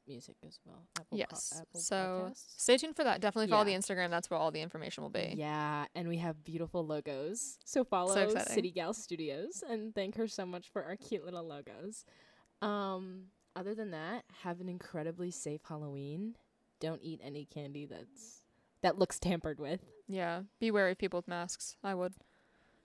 [0.08, 0.84] Music as well.
[0.98, 1.54] Apple po- Yes.
[1.60, 1.96] Apple So
[2.32, 2.54] Podcasts.
[2.58, 3.22] stay tuned for that.
[3.22, 3.78] Definitely follow Yeah.
[3.78, 4.10] the Instagram.
[4.10, 5.34] That's where all the information will be.
[5.38, 7.58] Yeah, and we have beautiful logos.
[7.66, 8.54] So follow exciting.
[8.54, 12.04] City Gal Studios and thank her so much for our cute little logos.
[12.62, 16.36] Um, other than that, have an incredibly safe Halloween.
[16.80, 18.46] Don't eat any candy that's
[18.82, 19.82] that looks tampered with.
[20.08, 20.44] Yeah.
[20.60, 21.78] Be wary of people with masks.
[21.84, 22.14] I would.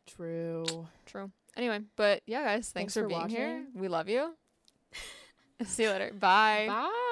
[0.07, 0.87] True.
[1.07, 1.31] True.
[1.57, 3.65] Anyway, but yeah, guys, thanks, Thanks for, for being here.
[3.75, 4.35] We love you.
[5.65, 6.13] See you later.
[6.13, 6.67] Bye.
[6.69, 7.03] Bye.